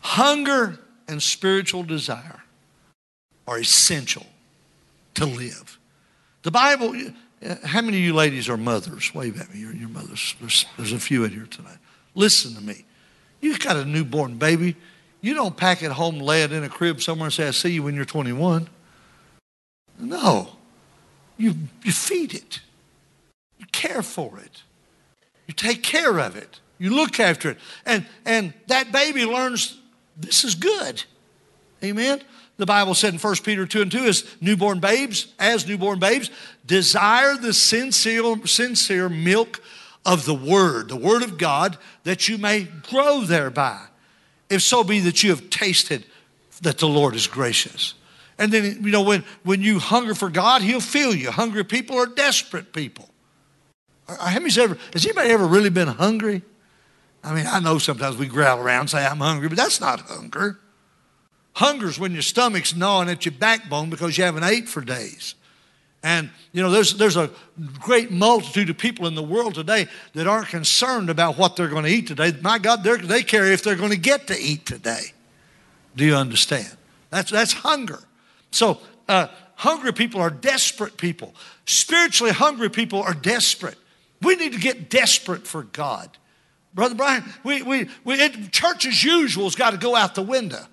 [0.00, 2.42] Hunger and spiritual desire
[3.46, 4.26] are essential
[5.14, 5.78] to live.
[6.42, 6.94] The Bible,
[7.64, 9.14] how many of you ladies are mothers?
[9.14, 9.60] Wave at me.
[9.60, 10.36] You're, you're mothers.
[10.40, 11.78] There's, there's a few in here tonight.
[12.14, 12.84] Listen to me.
[13.40, 14.76] You've got a newborn baby.
[15.20, 17.70] You don't pack it home, lay it in a crib somewhere, and say, I see
[17.70, 18.68] you when you're 21.
[19.98, 20.50] No.
[21.36, 22.60] You, you feed it,
[23.58, 24.62] you care for it,
[25.46, 27.58] you take care of it, you look after it.
[27.86, 29.78] And, and that baby learns
[30.18, 31.04] this is good.
[31.82, 32.20] Amen.
[32.56, 36.30] The Bible said in 1 Peter 2 and 2 is newborn babes, as newborn babes,
[36.66, 39.62] desire the sincere, sincere milk
[40.04, 43.80] of the Word, the Word of God, that you may grow thereby.
[44.50, 46.04] If so be that you have tasted
[46.62, 47.94] that the Lord is gracious.
[48.38, 51.30] And then, you know, when, when you hunger for God, He'll fill you.
[51.30, 53.08] Hungry people are desperate people.
[54.08, 56.42] Has anybody ever really been hungry?
[57.28, 60.00] I mean, I know sometimes we growl around and say, I'm hungry, but that's not
[60.00, 60.58] hunger.
[61.52, 65.34] Hunger's when your stomach's gnawing at your backbone because you haven't ate for days.
[66.02, 67.30] And, you know, there's, there's a
[67.80, 71.84] great multitude of people in the world today that aren't concerned about what they're going
[71.84, 72.32] to eat today.
[72.40, 75.12] My God, they care if they're going to get to eat today.
[75.96, 76.74] Do you understand?
[77.10, 77.98] That's, that's hunger.
[78.52, 81.34] So, uh, hungry people are desperate people.
[81.66, 83.76] Spiritually hungry people are desperate.
[84.22, 86.16] We need to get desperate for God.
[86.78, 90.64] Brother Brian, we, we, we, it, church as usual's got to go out the window.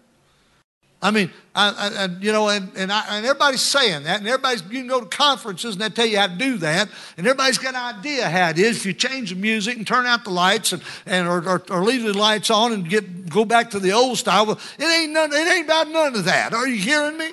[1.01, 4.61] I mean, I, I, you know, and, and, I, and everybody's saying that, and everybody's,
[4.65, 7.57] you can go to conferences and they tell you how to do that, and everybody's
[7.57, 10.29] got an idea how it is if you change the music and turn out the
[10.29, 13.79] lights and, and or, or, or leave the lights on and get, go back to
[13.79, 14.51] the old style.
[14.51, 16.53] It ain't, none, it ain't about none of that.
[16.53, 17.31] Are you hearing me?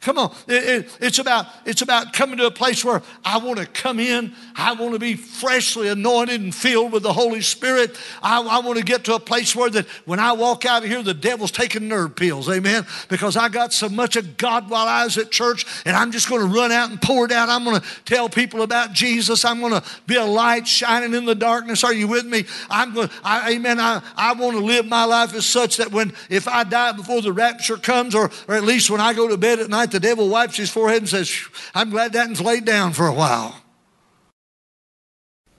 [0.00, 0.32] Come on.
[0.46, 3.98] It, it, it's, about, it's about coming to a place where I want to come
[3.98, 4.32] in.
[4.54, 7.98] I want to be freshly anointed and filled with the Holy Spirit.
[8.22, 10.88] I, I want to get to a place where that when I walk out of
[10.88, 12.48] here, the devil's taking nerve pills.
[12.48, 12.86] Amen.
[13.08, 16.28] Because I got so much of God while I was at church, and I'm just
[16.28, 17.48] going to run out and pour it out.
[17.48, 19.44] I'm going to tell people about Jesus.
[19.44, 21.82] I'm going to be a light shining in the darkness.
[21.82, 22.44] Are you with me?
[22.70, 23.10] I'm going.
[23.24, 23.80] I, amen.
[23.80, 27.20] I, I want to live my life as such that when if I die before
[27.20, 29.92] the rapture comes, or or at least when I go to bed at night night,
[29.92, 31.34] the devil wipes his forehead and says,
[31.74, 33.60] I'm glad that one's laid down for a while.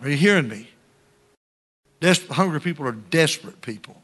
[0.01, 0.69] Are you hearing me?
[1.99, 4.01] Des- hungry people are desperate people.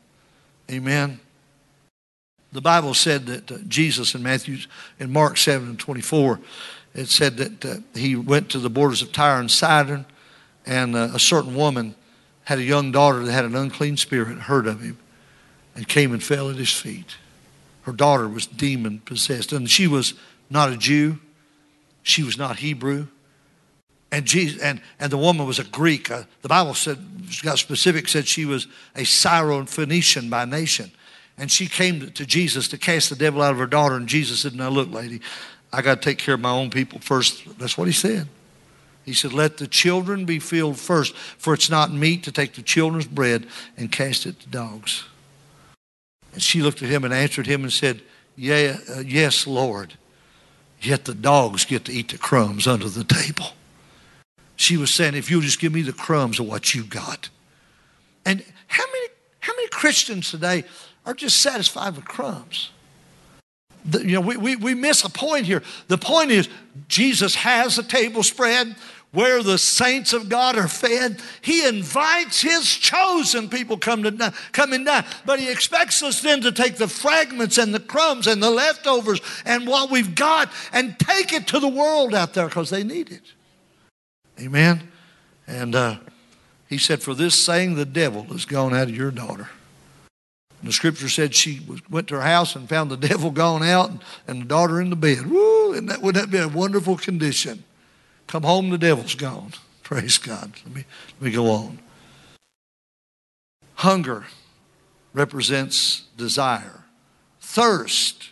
[0.69, 1.19] Amen.
[2.51, 4.57] The Bible said that uh, Jesus in Matthew,
[4.99, 6.39] in Mark 7 and 24,
[6.93, 10.05] it said that uh, he went to the borders of Tyre and Sidon,
[10.65, 11.95] and uh, a certain woman
[12.45, 14.97] had a young daughter that had an unclean spirit, heard of him,
[15.75, 17.15] and came and fell at his feet
[17.85, 19.53] her daughter was demon possessed.
[19.53, 20.15] And she was
[20.49, 21.19] not a Jew,
[22.03, 23.07] she was not Hebrew.
[24.11, 26.09] And, Jesus, and, and the woman was a Greek.
[26.09, 26.97] Uh, the Bible said,
[27.43, 30.91] got specific, said she was a Syro-Phoenician by nation.
[31.37, 33.95] And she came to Jesus to cast the devil out of her daughter.
[33.95, 35.19] And Jesus said, Now look, lady,
[35.73, 37.43] I got to take care of my own people first.
[37.59, 38.27] That's what he said.
[39.03, 42.61] He said, Let the children be filled first, for it's not meet to take the
[42.61, 45.03] children's bread and cast it to dogs.
[46.35, 48.01] And she looked at him and answered him and said,
[48.35, 49.93] yeah, uh, Yes, Lord.
[50.81, 53.53] Yet the dogs get to eat the crumbs under the table.
[54.57, 57.29] She was saying, If you'll just give me the crumbs of what you got.
[58.25, 59.07] And how many,
[59.39, 60.65] how many Christians today
[61.05, 62.71] are just satisfied with crumbs?
[63.85, 65.63] The, you know, we, we, we miss a point here.
[65.87, 66.49] The point is,
[66.87, 68.75] Jesus has a table spread
[69.15, 71.19] where the saints of God are fed.
[71.41, 74.85] He invites his chosen people come to come and.
[75.25, 79.19] But he expects us then to take the fragments and the crumbs and the leftovers
[79.45, 83.11] and what we've got and take it to the world out there because they need
[83.11, 83.23] it.
[84.39, 84.91] Amen.
[85.47, 85.97] And uh,
[86.67, 89.49] he said, For this saying, the devil has gone out of your daughter.
[90.59, 93.89] And the scripture said she went to her house and found the devil gone out
[93.89, 95.27] and, and the daughter in the bed.
[95.27, 95.73] Woo!
[95.73, 97.63] And that, wouldn't that be a wonderful condition?
[98.27, 99.53] Come home, the devil's gone.
[99.83, 100.51] Praise God.
[100.65, 100.85] Let me,
[101.19, 101.79] let me go on.
[103.75, 104.25] Hunger
[105.13, 106.83] represents desire.
[107.39, 108.29] Thirst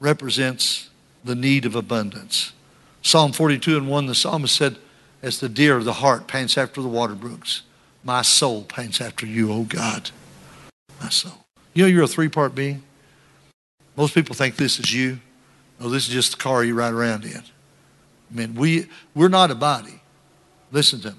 [0.00, 0.90] represents
[1.24, 2.52] the need of abundance.
[3.02, 4.76] Psalm 42 and 1, the psalmist said,
[5.22, 7.62] As the deer of the hart pants after the water brooks,
[8.02, 10.10] my soul pants after you, O God.
[11.00, 11.46] My soul.
[11.72, 12.82] You know you're a three part being?
[13.96, 15.20] Most people think this is you.
[15.80, 17.42] No, this is just the car you ride around in.
[18.36, 20.00] I we, we're not a body.
[20.72, 21.16] Listen to me.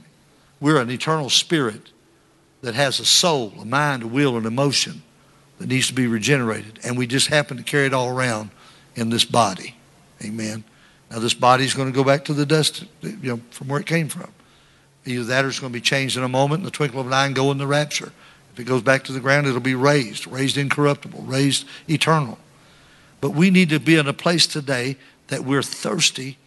[0.59, 1.91] We're an eternal spirit
[2.61, 5.03] that has a soul, a mind, a will, an emotion
[5.59, 6.79] that needs to be regenerated.
[6.83, 8.49] And we just happen to carry it all around
[8.95, 9.75] in this body.
[10.23, 10.63] Amen.
[11.11, 13.79] Now, this body is going to go back to the dust you know, from where
[13.79, 14.31] it came from.
[15.05, 17.07] Either that or it's going to be changed in a moment, in the twinkle of
[17.07, 18.11] an eye, and go in the rapture.
[18.53, 22.39] If it goes back to the ground, it'll be raised, raised incorruptible, raised eternal.
[23.21, 26.37] But we need to be in a place today that we're thirsty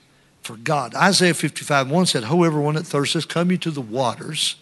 [0.49, 0.95] for God.
[0.95, 4.57] Isaiah 55 1 said, Whoever one that thirsteth, come you to the waters.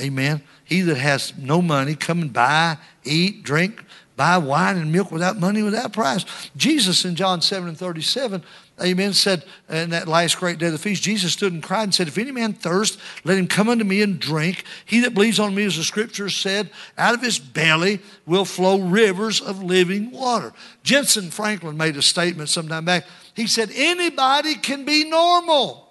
[0.00, 0.42] Amen.
[0.64, 3.84] He that has no money, come and buy, eat, drink,
[4.16, 6.24] buy wine and milk without money, without price.
[6.56, 8.42] Jesus in John 7 and 37,
[8.80, 11.94] amen, said in that last great day of the feast, Jesus stood and cried and
[11.94, 14.64] said, If any man thirst, let him come unto me and drink.
[14.86, 18.80] He that believes on me, as the scripture said, out of his belly will flow
[18.80, 20.54] rivers of living water.
[20.84, 23.04] Jentezen Franklin made a statement sometime back.
[23.38, 25.88] He said, anybody can be normal,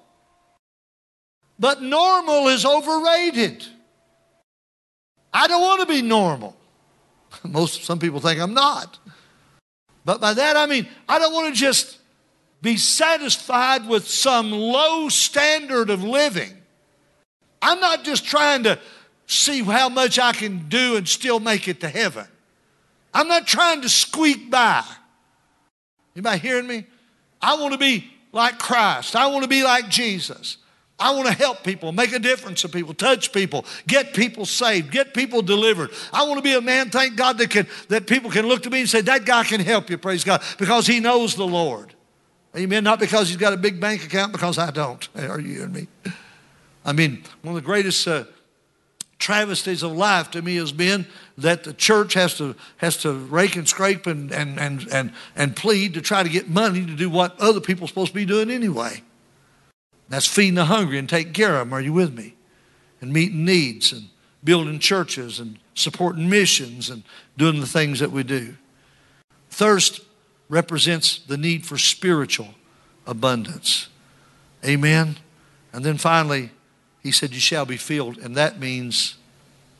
[1.57, 3.65] but normal is overrated.
[5.31, 6.57] I don't want to be normal.
[7.45, 8.99] Most, some people think I'm not.
[10.03, 11.99] But by that I mean, I don't want to just
[12.61, 16.51] be satisfied with some low standard of living.
[17.61, 18.77] I'm not just trying to
[19.25, 22.27] see how much I can do and still make it to heaven.
[23.13, 24.83] I'm not trying to squeak by.
[26.13, 26.85] Anybody hearing me?
[27.41, 29.15] I want to be like Christ.
[29.15, 30.57] I want to be like Jesus.
[30.99, 34.91] I want to help people, make a difference to people, touch people, get people saved,
[34.91, 35.91] get people delivered.
[36.11, 38.71] I want to be a man, thank God, that can that people can look to
[38.71, 41.93] me and say, that guy can help you, praise God, because he knows the Lord.
[42.55, 42.83] Amen.
[42.83, 45.07] Not because he's got a big bank account, because I don't.
[45.15, 45.87] Are you and me?
[46.83, 48.23] I mean, one of the greatest uh,
[49.19, 51.05] travesties of life to me has been
[51.37, 55.55] that the church has to, has to rake and scrape and, and, and, and, and
[55.55, 58.25] plead to try to get money to do what other people are supposed to be
[58.25, 59.01] doing anyway.
[60.09, 61.73] That's feeding the hungry and taking care of them.
[61.73, 62.35] Are you with me?
[63.01, 64.09] And meeting needs and
[64.43, 67.03] building churches and supporting missions and
[67.37, 68.55] doing the things that we do.
[69.49, 70.01] Thirst
[70.49, 72.49] represents the need for spiritual
[73.05, 73.89] abundance.
[74.65, 75.17] Amen.
[75.73, 76.51] And then finally,
[77.07, 78.17] he said, You shall be filled.
[78.17, 79.15] And that means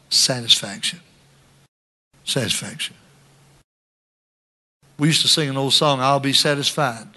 [0.09, 1.01] satisfaction.
[2.23, 2.95] Satisfaction.
[4.97, 7.07] We used to sing an old song, I'll be satisfied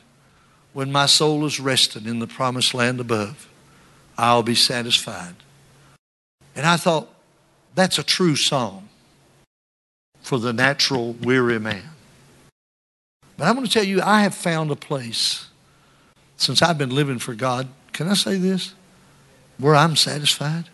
[0.73, 3.49] when my soul is resting in the promised land above.
[4.19, 5.37] I'll be satisfied.
[6.57, 7.09] And I thought,
[7.77, 8.89] that's a true song
[10.23, 11.89] for the natural weary man.
[13.37, 15.47] But I'm going to tell you, I have found a place
[16.37, 17.69] since I've been living for God.
[17.93, 18.75] Can I say this?
[19.61, 20.65] Where I'm satisfied.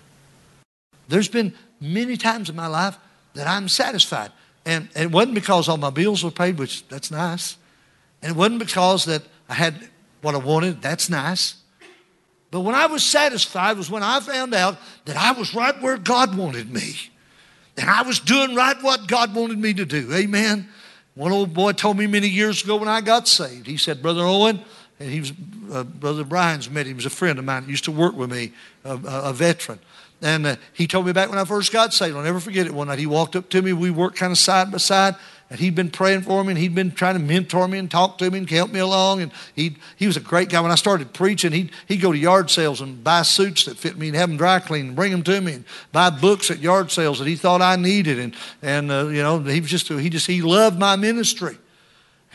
[1.08, 2.98] There's been many times in my life
[3.34, 4.32] that I'm satisfied.
[4.64, 7.56] And it wasn't because all my bills were paid, which that's nice.
[8.22, 9.88] And it wasn't because that I had
[10.22, 11.56] what I wanted, that's nice.
[12.50, 15.98] But when I was satisfied was when I found out that I was right where
[15.98, 16.94] God wanted me.
[17.76, 20.12] And I was doing right what God wanted me to do.
[20.14, 20.68] Amen.
[21.14, 24.22] One old boy told me many years ago when I got saved, he said, Brother
[24.22, 24.60] Owen,
[24.98, 25.32] and he was,
[25.72, 28.14] uh, Brother Brian's met him, he was a friend of mine, he used to work
[28.14, 28.52] with me,
[28.84, 29.78] a, a, a veteran.
[30.22, 32.72] And uh, he told me back when I first got saved, I'll never forget it.
[32.72, 35.14] One night he walked up to me, we worked kind of side by side,
[35.50, 38.18] and he'd been praying for me, and he'd been trying to mentor me and talk
[38.18, 39.22] to me and help me along.
[39.22, 40.60] And he he was a great guy.
[40.60, 43.96] When I started preaching, he'd, he'd go to yard sales and buy suits that fit
[43.96, 46.58] me and have them dry cleaned and bring them to me and buy books at
[46.58, 48.18] yard sales that he thought I needed.
[48.18, 51.58] And, and uh, you know, he was just, he just, he loved my ministry.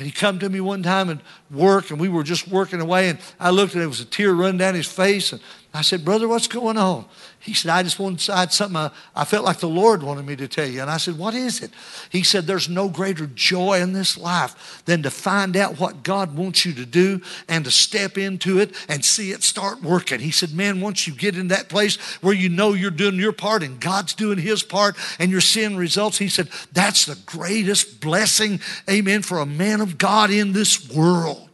[0.02, 3.10] And he come to me one time and work, and we were just working away,
[3.10, 5.40] and I looked and there was a tear running down his face, and
[5.74, 7.06] I said, Brother, what's going on?
[7.40, 10.36] He said, I just wanted, I had something I, felt like the Lord wanted me
[10.36, 10.82] to tell you.
[10.82, 11.72] And I said, What is it?
[12.10, 16.36] He said, There's no greater joy in this life than to find out what God
[16.36, 20.20] wants you to do and to step into it and see it start working.
[20.20, 23.32] He said, Man, once you get in that place where you know you're doing your
[23.32, 28.02] part and God's doing his part and you're seeing results, he said, That's the greatest
[28.02, 31.48] blessing, amen, for a man of God in this world.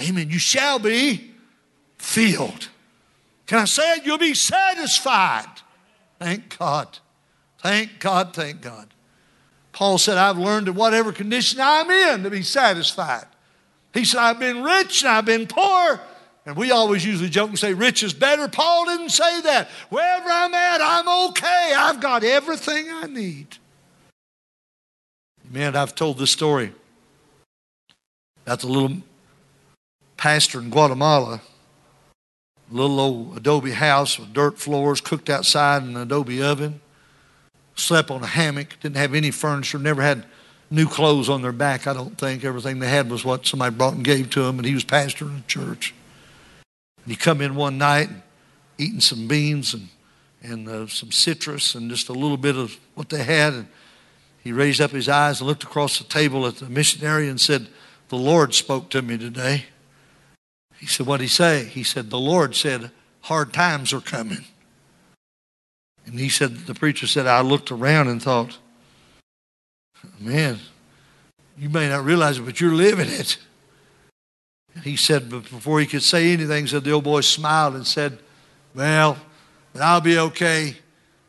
[0.00, 0.30] Amen.
[0.30, 1.30] You shall be
[1.96, 2.68] filled.
[3.46, 4.06] Can I say it?
[4.06, 5.60] You'll be satisfied.
[6.18, 6.98] Thank God.
[7.58, 8.88] Thank God, thank God.
[9.72, 13.26] Paul said, I've learned in whatever condition I'm in to be satisfied.
[13.92, 16.00] He said, I've been rich and I've been poor.
[16.46, 18.48] And we always usually joke and say, rich is better.
[18.48, 19.68] Paul didn't say that.
[19.88, 21.72] Wherever I'm at, I'm okay.
[21.76, 23.56] I've got everything I need.
[25.50, 26.72] Man, I've told this story
[28.44, 28.98] about the little
[30.16, 31.40] pastor in Guatemala
[32.74, 36.80] little old adobe house with dirt floors, cooked outside in an adobe oven,
[37.76, 40.24] slept on a hammock, didn't have any furniture, never had
[40.70, 42.44] new clothes on their back, I don't think.
[42.44, 45.38] Everything they had was what somebody brought and gave to them, and he was pastoring
[45.38, 45.94] a church.
[47.04, 48.22] And he come in one night and
[48.76, 49.88] eating some beans and,
[50.42, 53.52] and uh, some citrus and just a little bit of what they had.
[53.52, 53.68] And
[54.42, 57.68] he raised up his eyes and looked across the table at the missionary and said,
[58.08, 59.66] The Lord spoke to me today.
[60.84, 61.64] He said, What'd he say?
[61.64, 62.90] He said, The Lord said,
[63.22, 64.44] hard times are coming.
[66.04, 68.58] And he said, The preacher said, I looked around and thought,
[70.20, 70.58] Man,
[71.56, 73.38] you may not realize it, but you're living it.
[74.82, 78.18] He said, but before he could say anything, said the old boy smiled and said,
[78.74, 79.16] Well,
[79.74, 80.76] I'll be okay.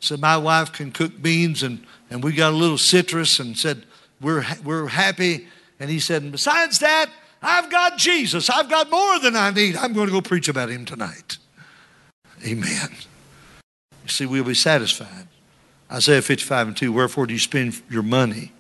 [0.02, 3.86] Said, My wife can cook beans and, and we got a little citrus and said,
[4.20, 5.48] We're, we're happy.
[5.80, 7.10] And he said, and besides that,
[7.46, 8.50] I've got Jesus.
[8.50, 9.76] I've got more than I need.
[9.76, 11.38] I'm going to go preach about him tonight.
[12.46, 12.90] Amen.
[14.04, 15.28] You see, we'll be satisfied.
[15.92, 18.52] Isaiah 55 and 2 Wherefore do you spend your money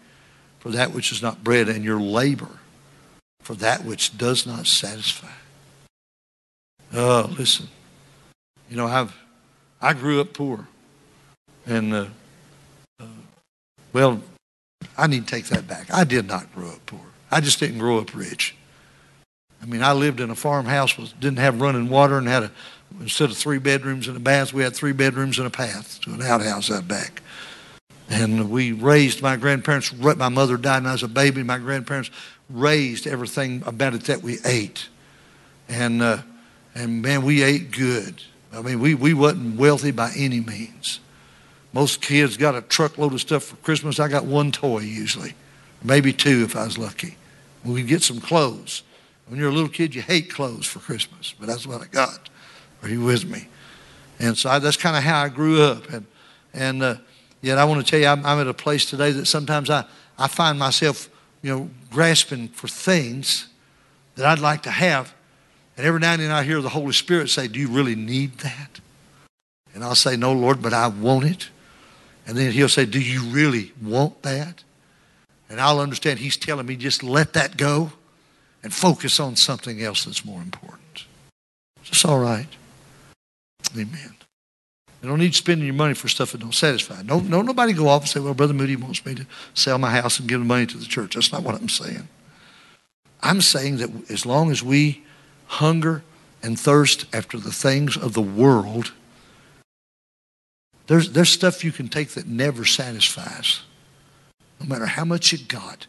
[0.59, 2.59] for that which is not bread, and your labor
[3.41, 5.27] for that which does not satisfy?
[6.93, 7.67] Oh, listen.
[8.69, 9.15] You know, I've
[9.81, 10.67] I grew up poor,
[11.67, 12.05] and uh,
[12.99, 13.05] uh,
[13.93, 14.21] well,
[14.97, 15.93] I need to take that back.
[15.93, 17.01] I did not grow up poor.
[17.29, 18.55] I just didn't grow up rich.
[19.61, 22.51] I mean, I lived in a farmhouse with didn't have running water and had a
[23.01, 26.13] instead of three bedrooms and a bath, we had three bedrooms and a path to
[26.13, 27.21] an outhouse out back.
[28.09, 29.91] And we raised my grandparents.
[29.93, 31.41] My mother died when I was a baby.
[31.41, 32.11] My grandparents
[32.49, 34.89] raised everything about it that we ate,
[35.67, 36.19] and uh,
[36.75, 38.21] and man, we ate good.
[38.53, 40.99] I mean, we we wasn't wealthy by any means.
[41.73, 43.99] Most kids got a truckload of stuff for Christmas.
[43.99, 45.33] I got one toy usually,
[45.83, 47.17] maybe two if I was lucky.
[47.63, 48.83] We'd get some clothes.
[49.27, 52.29] When you're a little kid, you hate clothes for Christmas, but that's what I got.
[52.83, 53.47] Are you with me?
[54.19, 55.89] And so I, that's kind of how I grew up.
[55.89, 56.05] And,
[56.53, 56.95] And uh,
[57.41, 59.85] yet, I want to tell you, I'm, I'm at a place today that sometimes I,
[60.17, 61.09] I find myself,
[61.41, 63.47] you know, grasping for things
[64.15, 65.13] that I'd like to have.
[65.75, 68.37] And every now and then I hear the Holy Spirit say, Do you really need
[68.39, 68.79] that?
[69.73, 71.49] And I'll say, No, Lord, but I want it.
[72.27, 74.63] And then He'll say, Do you really want that?
[75.49, 77.91] And I'll understand He's telling me just let that go
[78.65, 81.05] and focus on something else that's more important.
[81.85, 82.47] It's all right.
[83.73, 84.15] Amen.
[85.03, 87.03] You don't need spending your money for stuff that don't satisfy.
[87.03, 89.91] Don't, don't nobody go off and say, well, Brother Moody wants me to sell my
[89.91, 91.13] house and give the money to the church.
[91.13, 92.07] That's not what I'm saying.
[93.21, 95.03] I'm saying that as long as we
[95.45, 96.01] hunger
[96.41, 98.93] and thirst after the things of the world,
[100.87, 103.61] there's, there's stuff you can take that never satisfies,
[104.59, 105.85] no matter how much you got.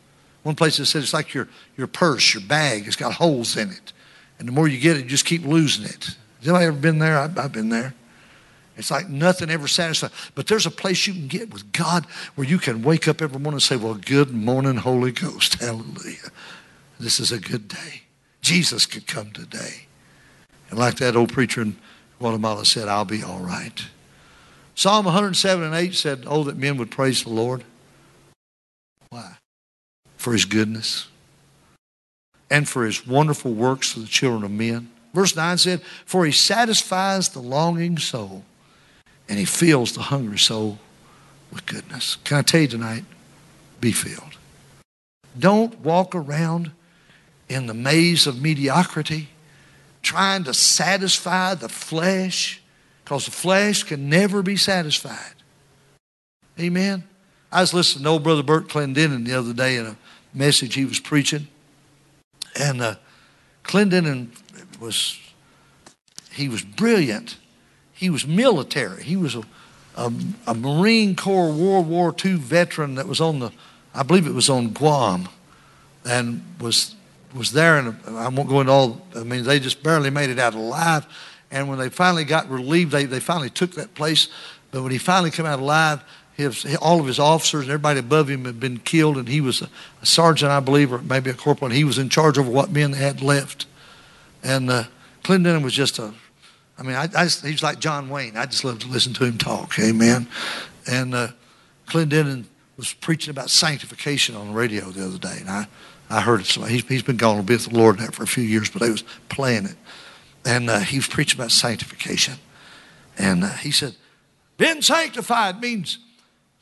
[0.46, 3.68] One place it said it's like your, your purse, your bag, it's got holes in
[3.68, 3.92] it.
[4.38, 6.04] And the more you get it, you just keep losing it.
[6.38, 7.18] Has anybody ever been there?
[7.18, 7.94] I've, I've been there.
[8.76, 10.12] It's like nothing ever satisfies.
[10.36, 13.40] But there's a place you can get with God where you can wake up every
[13.40, 15.54] morning and say, Well, good morning, Holy Ghost.
[15.60, 16.30] Hallelujah.
[17.00, 18.02] This is a good day.
[18.40, 19.86] Jesus could come today.
[20.70, 21.76] And like that old preacher in
[22.20, 23.84] Guatemala said, I'll be all right.
[24.76, 27.64] Psalm 107 and 8 said, Oh, that men would praise the Lord.
[29.08, 29.38] Why?
[30.26, 31.06] For his goodness
[32.50, 34.90] and for his wonderful works to the children of men.
[35.14, 38.42] Verse 9 said, For he satisfies the longing soul
[39.28, 40.80] and he fills the hungry soul
[41.52, 42.16] with goodness.
[42.24, 43.04] Can I tell you tonight?
[43.80, 44.36] Be filled.
[45.38, 46.72] Don't walk around
[47.48, 49.28] in the maze of mediocrity
[50.02, 52.60] trying to satisfy the flesh
[53.04, 55.34] because the flesh can never be satisfied.
[56.58, 57.04] Amen.
[57.52, 59.96] I was listening to old brother Bert Clendennen the other day in a
[60.36, 61.48] message he was preaching.
[62.58, 62.94] And uh,
[63.64, 64.28] Clendennen
[64.78, 65.18] was,
[66.32, 67.36] he was brilliant
[67.96, 69.02] he was military.
[69.02, 69.42] He was a,
[69.96, 70.12] a,
[70.46, 73.50] a, Marine Corps World War II veteran that was on the,
[73.94, 75.28] I believe it was on Guam,
[76.04, 76.94] and was
[77.34, 77.78] was there.
[77.78, 79.00] And I won't go into all.
[79.14, 81.06] I mean, they just barely made it out alive.
[81.50, 84.28] And when they finally got relieved, they, they finally took that place.
[84.70, 86.02] But when he finally came out alive,
[86.36, 89.62] his, all of his officers and everybody above him had been killed, and he was
[89.62, 89.68] a,
[90.02, 91.70] a, sergeant, I believe, or maybe a corporal.
[91.70, 93.66] And he was in charge of what men had left.
[94.42, 94.84] And uh,
[95.22, 96.12] Clinton was just a
[96.78, 98.36] I mean, I, I just, he's like John Wayne.
[98.36, 99.78] I just love to listen to him talk.
[99.78, 100.28] Amen.
[100.86, 101.28] And uh,
[101.86, 102.44] Clendennen
[102.76, 105.66] was preaching about sanctification on the radio the other day, and I,
[106.10, 106.46] I heard it.
[106.46, 109.02] He's, he's been gone with the Lord now for a few years, but they was
[109.28, 109.76] playing it,
[110.44, 112.34] and uh, he was preaching about sanctification,
[113.16, 113.96] and uh, he said,
[114.58, 115.98] "Being sanctified means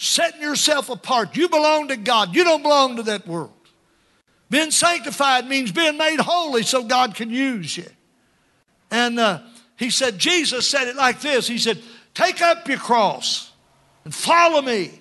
[0.04, 1.36] setting yourself apart.
[1.36, 2.34] You belong to God.
[2.34, 3.52] You don't belong to that world.
[4.50, 7.86] Being sanctified means being made holy so God can use you."
[8.90, 9.40] And uh,
[9.76, 11.82] he said, Jesus said it like this He said,
[12.14, 13.50] Take up your cross
[14.04, 15.00] and follow me.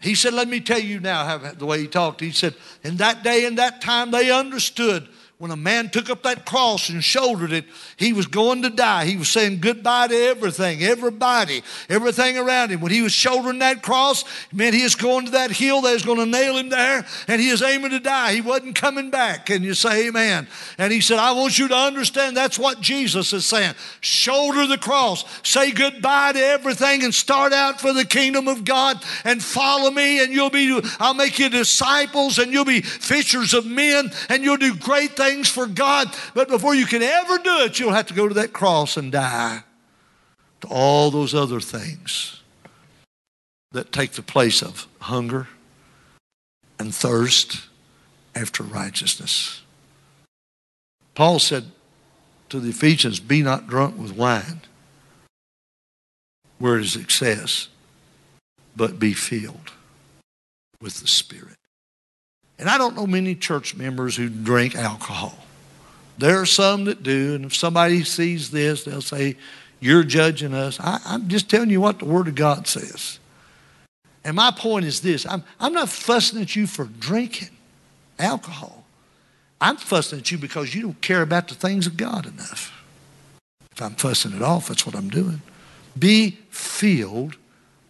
[0.00, 2.20] He said, Let me tell you now how, the way he talked.
[2.20, 5.08] He said, In that day and that time, they understood
[5.40, 7.64] when a man took up that cross and shouldered it,
[7.96, 9.06] he was going to die.
[9.06, 12.82] He was saying goodbye to everything, everybody, everything around him.
[12.82, 14.22] When he was shouldering that cross,
[14.52, 17.40] meant he was going to that hill that was going to nail him there, and
[17.40, 18.34] he is aiming to die.
[18.34, 19.46] He wasn't coming back.
[19.46, 20.46] Can you say amen.
[20.76, 23.76] And he said, I want you to understand that's what Jesus is saying.
[24.02, 29.02] Shoulder the cross, say goodbye to everything, and start out for the kingdom of God
[29.24, 33.64] and follow me, and you'll be, I'll make you disciples, and you'll be fishers of
[33.64, 37.60] men, and you'll do great things things for God, but before you can ever do
[37.60, 39.62] it, you'll have to go to that cross and die
[40.60, 42.40] to all those other things
[43.72, 45.48] that take the place of hunger
[46.78, 47.68] and thirst
[48.34, 49.62] after righteousness.
[51.14, 51.64] Paul said
[52.48, 54.62] to the Ephesians, Be not drunk with wine,
[56.58, 57.68] where it is excess,
[58.74, 59.72] but be filled
[60.80, 61.59] with the Spirit.
[62.60, 65.34] And I don't know many church members who drink alcohol.
[66.18, 69.36] There are some that do, and if somebody sees this, they'll say,
[69.80, 70.78] You're judging us.
[70.78, 73.18] I, am just telling you what the Word of God says.
[74.22, 77.48] And my point is this I'm, I'm not fussing at you for drinking
[78.18, 78.84] alcohol.
[79.58, 82.78] I'm fussing at you because you don't care about the things of God enough.
[83.72, 85.40] If I'm fussing it off, that's what I'm doing.
[85.98, 87.36] Be filled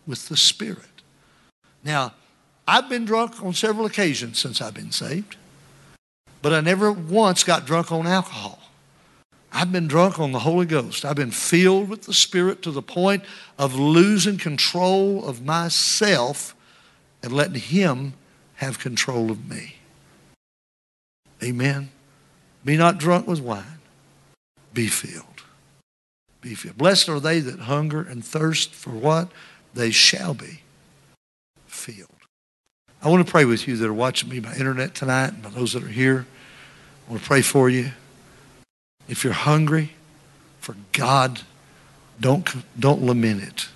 [0.06, 0.86] with the Spirit.
[1.82, 2.14] Now,
[2.70, 5.34] I've been drunk on several occasions since I've been saved,
[6.40, 8.60] but I never once got drunk on alcohol.
[9.52, 11.04] I've been drunk on the Holy Ghost.
[11.04, 13.24] I've been filled with the Spirit to the point
[13.58, 16.54] of losing control of myself
[17.24, 18.12] and letting Him
[18.54, 19.74] have control of me.
[21.42, 21.90] Amen.
[22.64, 23.80] Be not drunk with wine,
[24.72, 25.24] be filled.
[26.40, 26.78] Be filled.
[26.78, 29.28] Blessed are they that hunger and thirst for what?
[29.74, 30.60] they shall be
[31.66, 32.19] filled.
[33.02, 35.48] I want to pray with you that are watching me by internet tonight and by
[35.48, 36.26] those that are here.
[37.06, 37.92] I want to pray for you.
[39.08, 39.92] If you're hungry
[40.58, 41.40] for God,
[42.20, 42.46] don't,
[42.78, 43.68] don't lament it.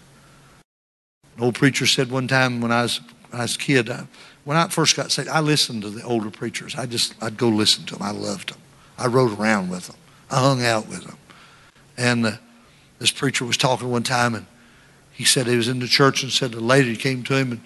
[1.39, 3.01] An old preacher said one time when I was,
[3.31, 4.07] when I was a kid, I,
[4.45, 6.75] when I first got saved, I listened to the older preachers.
[6.75, 8.03] I just, I'd go listen to them.
[8.03, 8.61] I loved them.
[8.99, 9.97] I rode around with them.
[10.31, 11.17] I hung out with them.
[11.97, 12.33] And uh,
[12.99, 14.47] this preacher was talking one time, and
[15.13, 17.61] he said he was in the church and said a lady came to him and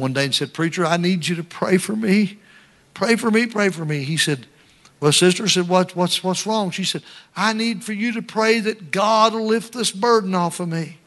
[0.00, 2.38] one day and said, Preacher, I need you to pray for me.
[2.94, 4.02] Pray for me, pray for me.
[4.02, 4.46] He said,
[4.98, 6.70] Well, sister said, what, what's, what's wrong?
[6.70, 7.02] She said,
[7.36, 10.98] I need for you to pray that God will lift this burden off of me.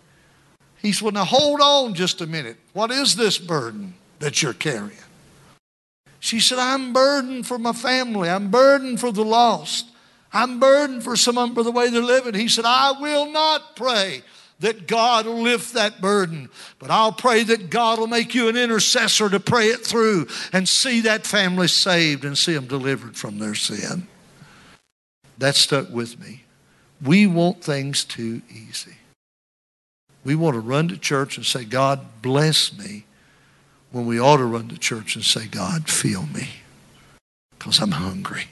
[0.81, 2.57] He said, Well, now hold on just a minute.
[2.73, 4.97] What is this burden that you're carrying?
[6.19, 8.29] She said, I'm burdened for my family.
[8.29, 9.87] I'm burdened for the lost.
[10.31, 12.33] I'm burdened for someone for the way they're living.
[12.33, 14.23] He said, I will not pray
[14.63, 16.49] that God will lift that burden,
[16.79, 20.69] but I'll pray that God will make you an intercessor to pray it through and
[20.69, 24.07] see that family saved and see them delivered from their sin.
[25.37, 26.43] That stuck with me.
[27.03, 28.95] We want things too easy.
[30.23, 33.03] We want to run to church and say, God, bless me,
[33.91, 36.47] when we ought to run to church and say, God, fill me,
[37.59, 38.45] because I'm hungry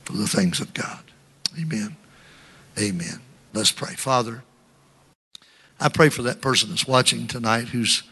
[0.00, 1.04] for the things of God.
[1.56, 1.96] Amen.
[2.76, 3.20] Amen.
[3.52, 3.94] Let's pray.
[3.94, 4.42] Father,
[5.78, 8.02] I pray for that person that's watching tonight who's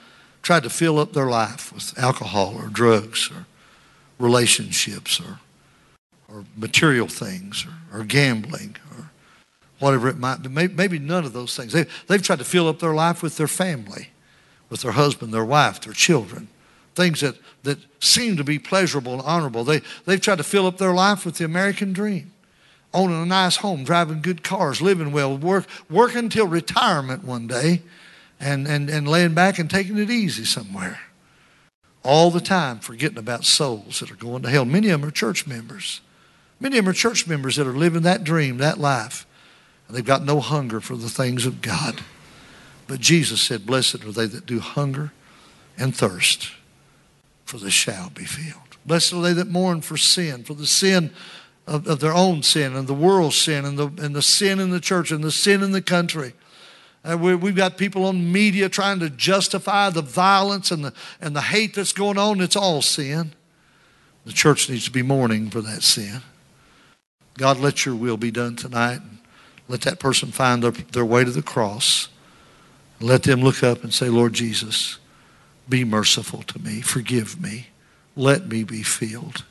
[0.43, 3.47] tried to fill up their life with alcohol or drugs or
[4.19, 5.39] relationships or,
[6.29, 9.11] or material things or, or gambling or
[9.79, 10.49] whatever it might be.
[10.51, 11.73] Maybe, maybe none of those things.
[11.73, 14.11] They, they've tried to fill up their life with their family,
[14.69, 16.49] with their husband, their wife, their children,
[16.95, 19.65] things that, that seem to be pleasurable and honorable.
[19.65, 22.34] They, they've tried to fill up their life with the American dream
[22.95, 27.83] owning a nice home, driving good cars, living well, work, working until retirement one day,
[28.41, 31.01] and, and, and laying back and taking it easy somewhere.
[32.03, 34.65] All the time forgetting about souls that are going to hell.
[34.65, 36.01] Many of them are church members.
[36.61, 39.27] Many of them are church members that are living that dream, that life,
[39.89, 42.01] and they've got no hunger for the things of God.
[42.87, 45.13] But Jesus said, Blessed are they that do hunger
[45.77, 46.53] and thirst,
[47.45, 48.61] for they shall be filled.
[48.87, 51.11] Blessed are they that mourn for sin, for the sin
[51.67, 54.71] of, of their own sin and the world's sin and the, and the sin in
[54.71, 56.35] the church and the sin in the country.
[57.03, 61.35] And we, we've got people on media trying to justify the violence and the, and
[61.35, 62.41] the hate that's going on.
[62.41, 63.35] It's all sin.
[64.25, 66.23] The church needs to be mourning for that sin.
[67.37, 69.01] God, let your will be done tonight.
[69.69, 72.09] Let that person find their, their way to the cross.
[73.01, 74.99] Let them look up and say, Lord Jesus,
[75.69, 76.81] be merciful to me.
[76.81, 77.69] Forgive me.
[78.17, 79.45] Let me be filled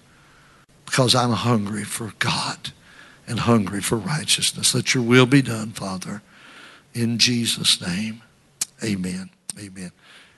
[0.93, 2.69] because I'm hungry for God
[3.25, 4.75] and hungry for righteousness.
[4.75, 6.21] Let your will be done, Father.
[6.93, 8.21] In Jesus' name,
[8.83, 9.31] amen.
[9.57, 9.91] Amen.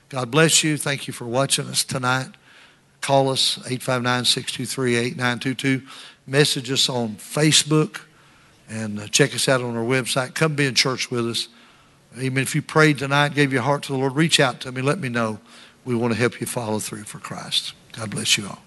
[0.07, 0.77] God bless you.
[0.77, 2.29] Thank you for watching us tonight.
[3.01, 5.85] Call us 859-623-8922.
[6.25, 8.03] Message us on Facebook
[8.69, 10.35] and uh, check us out on our website.
[10.35, 11.49] Come be in church with us.
[12.17, 12.43] Amen.
[12.43, 14.81] If you prayed tonight, gave your heart to the Lord, reach out to me.
[14.81, 15.41] Let me know.
[15.83, 17.73] We want to help you follow through for Christ.
[17.91, 18.61] God bless you all.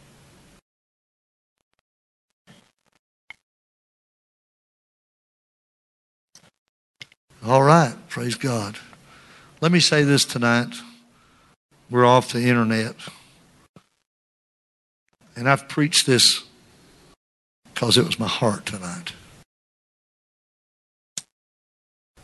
[7.45, 8.79] All right, praise God.
[9.61, 10.75] Let me say this tonight.
[11.89, 12.97] We're off the internet.
[15.37, 16.43] And I've preached this
[17.73, 19.13] because it was my heart tonight.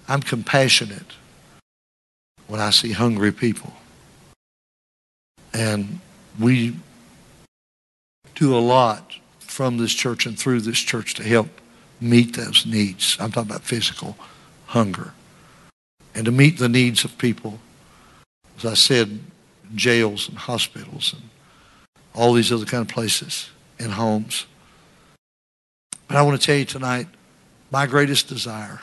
[0.08, 1.12] I'm compassionate
[2.48, 3.72] when I see hungry people.
[5.52, 6.00] And
[6.40, 6.74] we
[8.34, 11.48] do a lot from this church and through this church to help
[12.00, 13.16] meet those needs.
[13.20, 14.16] I'm talking about physical
[14.66, 15.12] hunger
[16.14, 17.58] and to meet the needs of people,
[18.58, 19.20] as I said,
[19.74, 21.22] jails and hospitals and
[22.14, 24.46] all these other kind of places and homes.
[26.06, 27.08] But I want to tell you tonight,
[27.70, 28.82] my greatest desire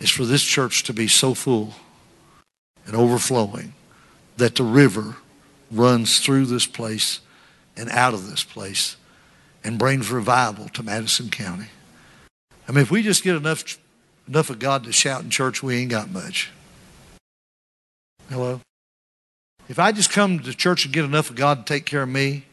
[0.00, 1.74] is for this church to be so full
[2.86, 3.74] and overflowing
[4.36, 5.16] that the river
[5.70, 7.20] runs through this place
[7.76, 8.96] and out of this place
[9.62, 11.68] and brings revival to Madison County.
[12.66, 13.78] I mean, if we just get enough
[14.28, 16.50] enough of God to shout in church, we ain't got much.
[18.28, 18.60] Hello?
[19.68, 22.08] If I just come to church and get enough of God to take care of
[22.08, 22.44] me,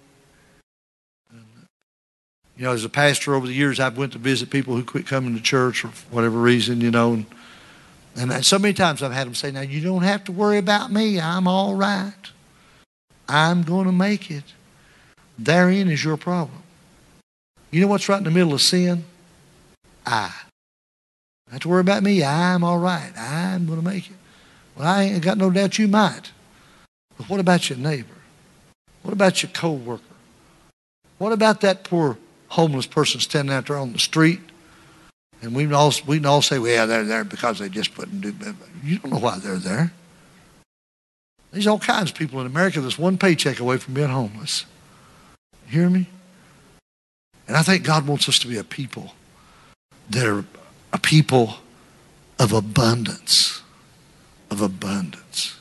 [2.57, 5.05] you know, as a pastor over the years, I've went to visit people who quit
[5.05, 7.26] coming to church for whatever reason, you know, and,
[8.32, 10.91] and so many times I've had them say, now you don't have to worry about
[10.91, 11.19] me.
[11.19, 12.13] I'm all right.
[13.28, 14.45] I'm going to make it.
[15.38, 16.63] Therein is your problem.
[17.71, 19.03] You know what's right in the middle of sin?
[20.05, 20.34] I
[21.51, 22.23] have to worry about me.
[22.23, 23.11] I'm all right.
[23.17, 24.15] I'm going to make it.
[24.75, 26.31] Well, I ain't got no doubt you might.
[27.17, 28.09] But what about your neighbor?
[29.03, 30.03] What about your coworker?
[31.17, 32.17] What about that poor
[32.49, 34.41] homeless person standing out there on the street?
[35.41, 37.97] And we can all, we can all say, well, yeah, they're there because they just
[37.97, 38.55] not do better.
[38.83, 39.93] You don't know why they're there.
[41.51, 44.65] There's all kinds of people in America that's one paycheck away from being homeless.
[45.67, 46.07] You hear me?
[47.47, 49.13] And I think God wants us to be a people
[50.09, 50.43] that are
[50.95, 51.55] a people
[52.39, 53.61] of abundance.
[54.49, 55.59] Of abundance.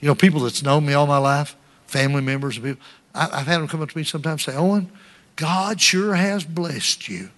[0.00, 1.54] You know, people that's known me all my life,
[1.86, 2.82] family members, people,
[3.14, 4.90] I, have had them come up to me sometimes and say, Owen,
[5.36, 7.30] God sure has blessed you.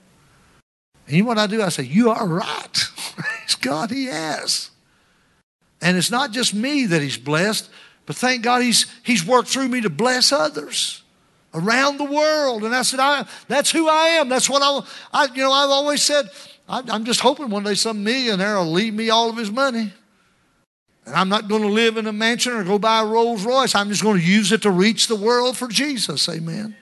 [1.07, 1.61] And you know what I do?
[1.61, 2.73] I say, You are right.
[3.17, 4.71] Praise God, He has.
[5.83, 7.69] And it's not just me that He's blessed,
[8.07, 11.03] but thank God He's, he's worked through me to bless others
[11.53, 12.65] around the world.
[12.65, 14.31] And I said, I, That's who I am.
[14.31, 14.81] That's what I,
[15.13, 16.31] I you know, I've always said,
[16.69, 19.93] I'm just hoping one day some millionaire will leave me all of his money.
[21.07, 23.75] And I'm not going to live in a mansion or go buy a Rolls Royce.
[23.75, 26.29] I'm just going to use it to reach the world for Jesus.
[26.29, 26.75] Amen.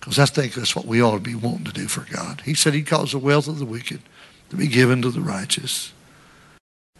[0.00, 2.42] Because I think that's what we ought to be wanting to do for God.
[2.44, 4.00] He said he'd cause the wealth of the wicked
[4.50, 5.92] to be given to the righteous.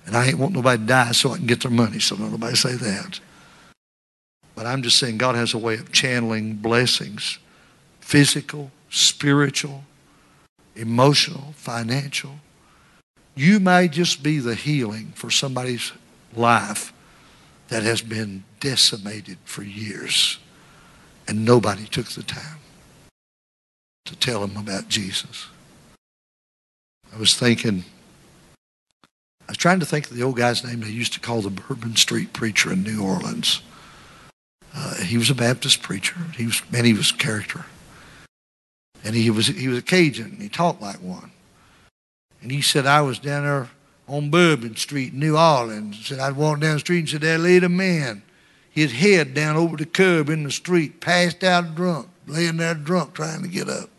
[0.06, 2.30] And I ain't want nobody to die so I can get their money, so don't
[2.30, 3.18] nobody say that.
[4.54, 7.38] But I'm just saying God has a way of channeling blessings
[8.00, 9.84] physical, spiritual,
[10.74, 12.40] emotional, financial.
[13.34, 15.92] You may just be the healing for somebody's
[16.34, 16.92] life
[17.68, 20.38] that has been decimated for years
[21.26, 22.58] and nobody took the time
[24.04, 25.46] to tell them about Jesus.
[27.14, 27.84] I was thinking,
[29.48, 31.50] I was trying to think of the old guy's name they used to call the
[31.50, 33.62] Bourbon Street preacher in New Orleans.
[34.74, 36.16] Uh, he was a Baptist preacher.
[36.36, 37.66] He was, man, he was character.
[39.04, 41.32] And he was, he was a Cajun, and he talked like one.
[42.40, 43.68] And he said, I was down there
[44.08, 45.96] on Bourbon Street in New Orleans.
[45.96, 48.22] He said, I'd walk down the street and said, there laid a man,
[48.70, 53.14] his head down over the curb in the street, passed out drunk, laying there drunk,
[53.14, 53.90] trying to get up.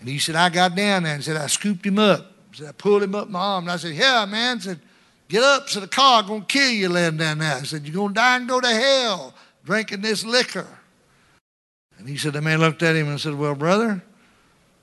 [0.00, 2.32] And he said, I got down there and said, I scooped him up.
[2.50, 3.64] He Said, I pulled him up my arm.
[3.64, 4.56] And I said, Yeah, man.
[4.56, 4.80] I said,
[5.28, 5.68] Get up.
[5.68, 7.54] Said, the car to kill you laying down there.
[7.54, 9.34] I said, You're to die and go to hell
[9.64, 10.66] drinking this liquor.
[12.00, 14.02] And he said, The man looked at him and said, Well, brother,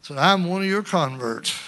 [0.02, 1.60] said, I'm one of your converts.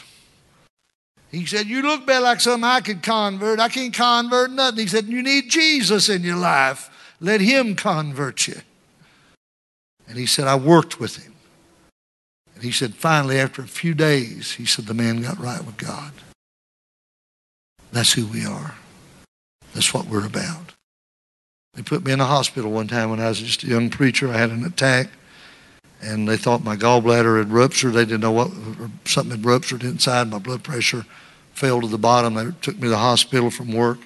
[1.32, 3.60] He said, You look better like something I could convert.
[3.60, 4.80] I can't convert nothing.
[4.80, 6.90] He said, You need Jesus in your life.
[7.20, 8.62] Let him convert you.
[10.08, 11.34] And he said, I worked with him.
[12.56, 15.78] And he said, finally, after a few days, he said, the man got right with
[15.78, 16.12] God.
[17.92, 18.76] That's who we are.
[19.74, 20.74] That's what we're about.
[21.74, 24.30] They put me in the hospital one time when I was just a young preacher.
[24.30, 25.08] I had an attack,
[26.02, 27.94] and they thought my gallbladder had ruptured.
[27.94, 28.52] They didn't know what,
[29.06, 30.30] something had ruptured inside.
[30.30, 31.06] My blood pressure
[31.54, 32.36] fell to the bottom.
[32.36, 34.00] They took me to the hospital from work.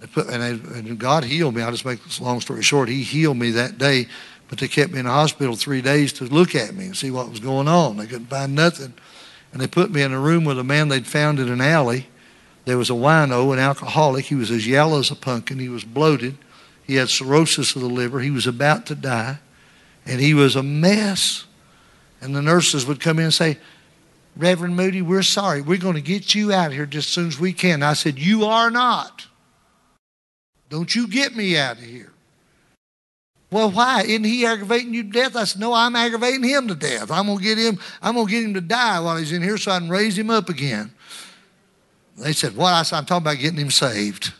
[0.00, 1.62] They put, and, they, and God healed me.
[1.62, 2.88] I'll just make this long story short.
[2.88, 4.06] He healed me that day
[4.48, 7.10] but they kept me in the hospital three days to look at me and see
[7.10, 7.96] what was going on.
[7.96, 8.94] They couldn't find nothing.
[9.52, 12.08] And they put me in a room with a man they'd found in an alley.
[12.64, 14.26] There was a wino, an alcoholic.
[14.26, 15.58] He was as yellow as a pumpkin.
[15.58, 16.36] He was bloated.
[16.84, 18.20] He had cirrhosis of the liver.
[18.20, 19.38] He was about to die.
[20.06, 21.44] And he was a mess.
[22.20, 23.58] And the nurses would come in and say,
[24.36, 25.62] Reverend Moody, we're sorry.
[25.62, 27.82] We're going to get you out of here just as soon as we can.
[27.82, 29.26] I said, You are not.
[30.68, 32.10] Don't you get me out of here.
[33.50, 34.02] Well, why?
[34.02, 35.36] Isn't he aggravating you to death?
[35.36, 37.12] I said, No, I'm aggravating him to death.
[37.12, 39.70] I'm gonna get him, I'm gonna get him to die while he's in here so
[39.70, 40.92] I can raise him up again.
[42.16, 42.72] They said, What?
[42.72, 44.32] I said, I'm talking about getting him saved.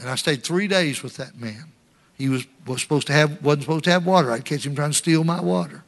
[0.00, 1.73] And I stayed three days with that man.
[2.16, 4.30] He was, was supposed to have wasn't supposed to have water.
[4.30, 5.82] I'd catch him trying to steal my water.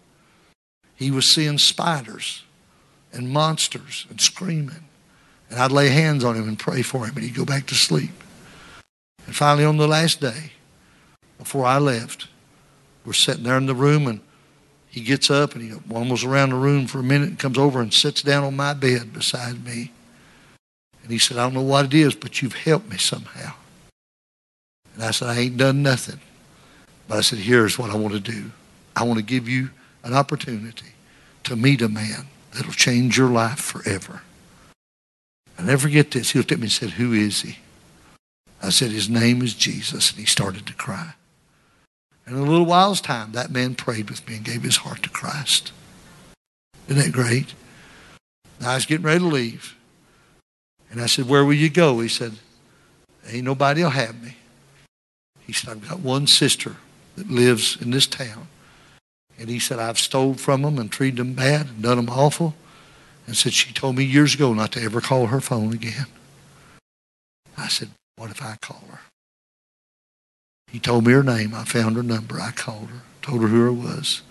[0.94, 2.42] He was seeing spiders
[3.12, 4.84] and monsters and screaming.
[5.48, 7.74] And I'd lay hands on him and pray for him, and he'd go back to
[7.74, 8.10] sleep.
[9.26, 10.52] And finally, on the last day,
[11.38, 12.28] before I left.
[13.04, 14.20] We're sitting there in the room, and
[14.88, 17.80] he gets up and he wanders around the room for a minute and comes over
[17.80, 19.92] and sits down on my bed beside me.
[21.02, 23.54] And he said, I don't know what it is, but you've helped me somehow.
[24.96, 26.20] And I said, I ain't done nothing.
[27.06, 28.50] But I said, here's what I want to do.
[28.96, 29.70] I want to give you
[30.02, 30.94] an opportunity
[31.44, 34.22] to meet a man that'll change your life forever.
[35.58, 36.30] I never forget this.
[36.30, 37.58] He looked at me and said, Who is he?
[38.62, 40.10] I said, His name is Jesus.
[40.10, 41.12] And he started to cry.
[42.24, 45.02] And in a little while's time, that man prayed with me and gave his heart
[45.02, 45.72] to Christ.
[46.88, 47.54] Isn't that great?
[48.64, 49.76] I was getting ready to leave.
[50.90, 52.00] And I said, Where will you go?
[52.00, 52.32] He said,
[53.28, 54.36] Ain't nobody will have me.
[55.46, 56.76] He said, I've got one sister
[57.16, 58.48] that lives in this town.
[59.38, 62.54] And he said, I've stole from them and treated them bad and done them awful.
[63.26, 66.06] And said, She told me years ago not to ever call her phone again.
[67.56, 69.00] I said, what if I call her?
[70.68, 71.54] He told me her name.
[71.54, 72.40] I found her number.
[72.40, 74.22] I called her, told her who I was.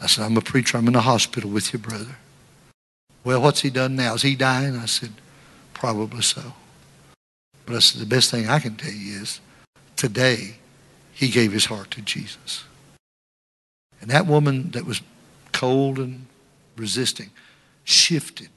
[0.00, 0.78] I said, I'm a preacher.
[0.78, 2.16] I'm in the hospital with your brother.
[3.22, 4.14] Well, what's he done now?
[4.14, 4.76] Is he dying?
[4.76, 5.12] I said,
[5.74, 6.54] probably so.
[7.66, 9.40] But I said, the best thing I can tell you is
[10.00, 10.54] today
[11.12, 12.64] he gave his heart to Jesus.
[14.00, 15.02] And that woman that was
[15.52, 16.24] cold and
[16.74, 17.30] resisting
[17.84, 18.48] shifted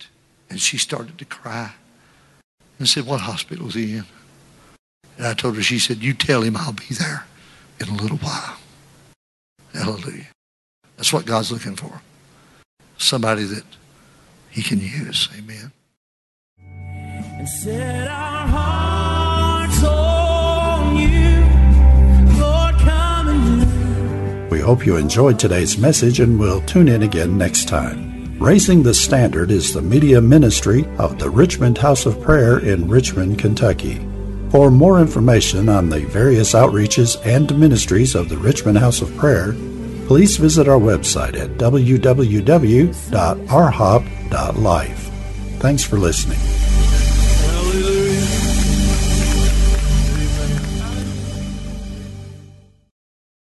[0.49, 1.73] and she started to cry
[2.79, 4.05] and said, What hospital is he in?
[5.17, 7.25] And I told her, she said, You tell him I'll be there
[7.81, 8.57] in a little while.
[9.73, 10.27] Hallelujah.
[10.95, 12.01] That's what God's looking for.
[12.97, 13.65] Somebody that
[14.49, 15.27] he can use.
[15.37, 15.73] Amen.
[24.53, 28.37] We hope you enjoyed today's message and will tune in again next time.
[28.37, 33.39] Raising the Standard is the media ministry of the Richmond House of Prayer in Richmond,
[33.39, 33.99] Kentucky.
[34.51, 39.53] For more information on the various outreaches and ministries of the Richmond House of Prayer,
[40.05, 42.11] please visit our website at www.rhop.life.
[45.57, 46.62] Thanks for listening.